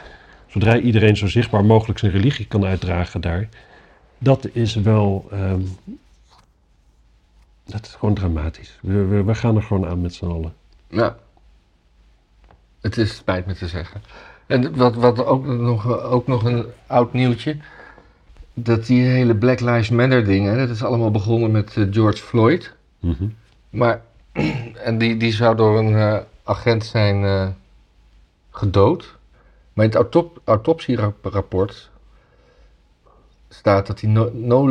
[0.47, 3.49] Zodra iedereen zo zichtbaar mogelijk zijn religie kan uitdragen daar.
[4.19, 5.29] Dat is wel.
[5.31, 5.61] ehm,
[7.69, 8.79] dat is gewoon dramatisch.
[8.83, 10.55] We, we, we gaan er gewoon aan met z'n allen.
[10.89, 11.17] Ja.
[12.81, 14.03] Het is spijt me te zeggen.
[14.47, 17.57] En wat, wat ook, nog, ook nog een oud nieuwtje.
[18.55, 22.75] Dat die hele Black Lives Matter dingen, dat is allemaal begonnen met eh, George Floyd.
[22.99, 23.29] Mhm.
[23.71, 24.03] Maar,
[24.89, 27.49] en die, die zou door een eh, agent zijn eh,
[28.51, 29.17] gedood.
[29.73, 31.91] Maar in het autop autopsierapport
[33.49, 34.69] staat dat die no, no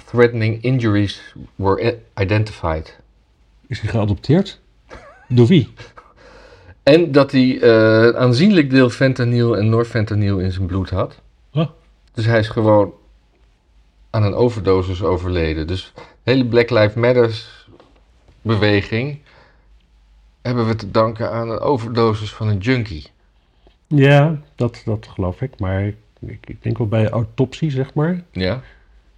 [0.00, 2.98] life-threatening injuries were identified.
[3.66, 4.60] Is hij geadopteerd?
[5.28, 5.68] Door wie?
[6.82, 11.20] En dat hij eh, een aanzienlijk deel fentanyl en norfentanyl in zijn bloed had.
[11.52, 11.66] Huh?
[12.12, 12.92] Dus hij is gewoon
[14.10, 15.66] aan een overdosis overleden.
[15.66, 17.68] Dus de hele Black Lives Matters
[18.42, 19.18] beweging
[20.42, 23.06] hebben we te danken aan een overdosis van een junkie.
[23.86, 25.58] Ja, dat, dat geloof ik.
[25.58, 25.84] Maar
[26.20, 28.22] ik, ik denk wel bij autopsie, zeg maar.
[28.30, 28.62] Ja?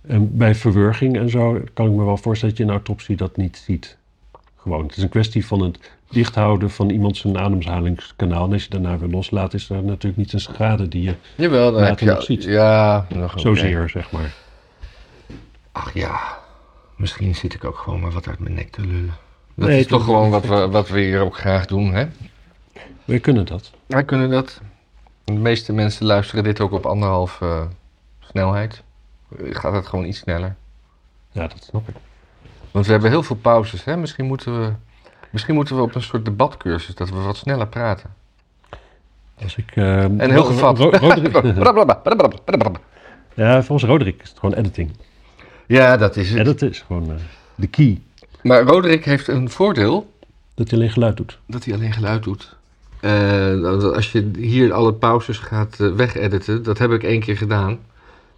[0.07, 3.37] En bij verwurging en zo kan ik me wel voorstellen dat je in autopsie dat
[3.37, 3.97] niet ziet.
[4.57, 5.79] Gewoon, het is een kwestie van het
[6.11, 8.45] dichthouden van iemand zijn ademhalingskanaal.
[8.47, 11.73] En als je daarna weer loslaat, is er natuurlijk niet een schade die je Jawel,
[11.73, 12.07] dan heb je...
[12.07, 12.45] nog ziet.
[12.45, 14.35] Ja, nog zozeer, zeg maar.
[15.73, 16.39] Ach ja,
[16.97, 19.15] misschien zit ik ook gewoon maar wat uit mijn nek te lullen.
[19.55, 22.07] Dat Nee, is toch gewoon wat we, wat we hier ook graag doen, hè?
[23.05, 23.71] We kunnen dat.
[23.87, 24.61] Wij kunnen dat.
[25.25, 27.63] De meeste mensen luisteren dit ook op anderhalf eh,
[28.21, 28.83] snelheid.
[29.39, 30.55] Gaat het gewoon iets sneller.
[31.31, 31.95] Ja, dat snap ik.
[32.71, 33.97] Want we hebben heel veel pauzes, hè?
[33.97, 34.73] Misschien moeten we
[35.31, 38.11] Misschien moeten we op een soort debatcursus, dat we wat sneller praten.
[39.43, 40.79] Als ik, eh, En heel gevat.
[40.79, 41.33] Ro- Roderick-
[43.35, 44.91] ja, volgens Roderick is het gewoon editing.
[45.67, 46.39] Ja, dat is het.
[46.39, 47.17] Editen is gewoon eh,
[47.55, 48.01] de key.
[48.43, 50.13] Maar Roderick heeft een voordeel
[50.55, 51.39] Dat hij alleen geluid doet.
[51.47, 52.57] dat hij alleen geluid doet.
[53.01, 57.79] Eh, dat als je hier alle pauzes gaat wegediten, dat heb ik één keer gedaan.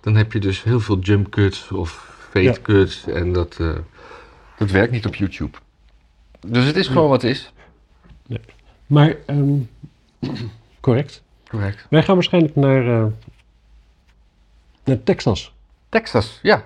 [0.05, 2.57] Dan heb je dus heel veel jump cuts of fade Ja.
[2.63, 3.07] cuts.
[3.07, 3.77] En dat, eh,
[4.59, 5.59] dat werkt niet op YouTube.
[6.47, 7.53] Dus het is gewoon wat het is.
[8.87, 9.59] Maar, ehm,
[10.81, 11.23] correct.
[11.49, 11.87] Correct.
[11.91, 13.07] Wij gaan waarschijnlijk naar, eh,
[14.85, 15.53] naar Texas.
[15.89, 16.65] Texas, ja.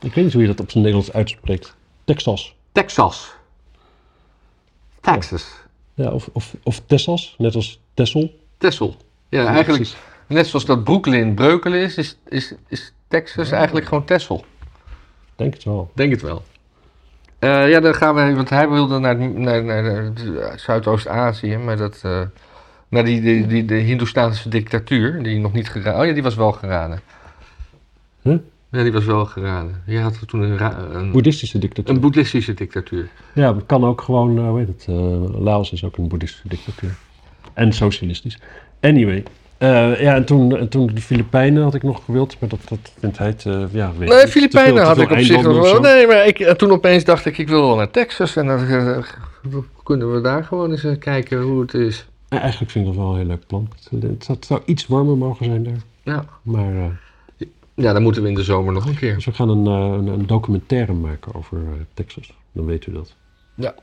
[0.00, 1.74] Ik weet niet hoe je dat op zijn Nederlands uitspreekt.
[2.04, 2.54] Texas.
[2.72, 3.32] Texas.
[5.00, 5.50] Texas.
[5.94, 8.38] Ja, of, of, of Texas, net als Tessel.
[8.58, 8.96] Texel.
[9.28, 9.96] Ja, eigenlijk precies.
[10.28, 14.44] Net zoals dat Brooklyn Breukelen is, is, is, is Texas eigenlijk gewoon Texel.
[15.36, 15.90] Denk het wel.
[15.94, 16.42] Denk het wel.
[17.38, 22.00] Eh, ja, dan gaan we, want hij wilde naar, naar, naar, naar Zuidoost-Azië, maar dat,
[22.02, 22.20] eh,
[22.88, 26.00] naar die, die, die, de Hindoestaanse dictatuur, die nog niet geraden.
[26.00, 27.00] Oh ja, die was wel geraden.
[28.22, 28.38] Huh?
[28.70, 29.82] Ja, die was wel geraden.
[29.86, 31.94] Je had toen een, een, Boeddhistische dictatuur.
[31.94, 33.08] een boeddhistische dictatuur.
[33.34, 36.48] Ja, het kan ook gewoon, eh, hoe heet het, eh, Laos is ook een boeddhistische
[36.48, 36.94] dictatuur.
[37.52, 38.38] En socialistisch.
[38.80, 39.24] Anyway.
[39.58, 42.78] Eh, ja, en toen, en toen de Filipijnen had ik nog gewild, maar dat, dat
[42.98, 45.80] vindt hij te, ja, weet Nee, te Filipijnen veel- had ik op zich nog wel.
[45.80, 48.36] Nee, maar ik, en toen opeens dacht ik, ik wil wel naar Texas.
[48.36, 48.98] En dan eh,
[49.82, 52.06] kunnen we daar gewoon eens eh, kijken hoe het is.
[52.28, 53.68] Ja, eigenlijk vind ik dat wel een heel leuk plan.
[54.00, 55.82] Het, het zou- iets warmer mogen zijn daar.
[56.02, 56.24] Ja.
[56.42, 57.00] Maar
[57.74, 59.14] ja, dan moeten we in de zomer nog een keer.
[59.14, 61.58] dus we gaan een, een, een documentaire maken over
[61.94, 62.32] Texas.
[62.52, 63.14] Dan weet u dat.
[63.54, 63.74] Ja.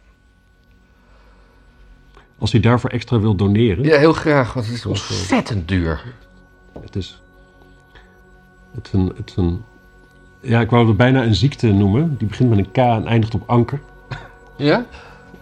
[2.39, 3.83] Als u daarvoor extra wil doneren.
[3.83, 6.03] Ja, heel graag, want het is ontzettend duur.
[6.81, 7.21] Het is.
[8.75, 9.63] Het is een, het is een.
[10.41, 12.15] Ja, ik wou het bijna een ziekte noemen.
[12.17, 13.79] Die begint met een K en eindigt op anker.
[14.57, 14.85] Ja?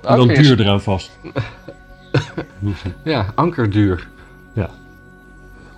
[0.02, 1.12] En dan is- duur eraan vast.
[3.04, 4.08] Ja, ankerduur.
[4.54, 4.70] Ja.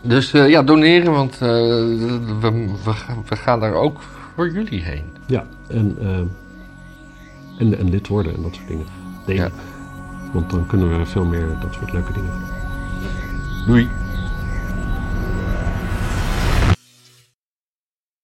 [0.02, 4.02] Dus eh, ja, doneren, want eh, we, we, gaan- we gaan daar ook
[4.36, 5.04] voor jullie heen.
[5.26, 6.18] Ja, en, eh,
[7.60, 8.86] en, en lid worden en dat soort dingen.
[9.26, 9.50] Ja.
[10.32, 12.32] Want dan kunnen we veel meer dat soort leuke dingen.
[13.66, 13.90] Doei.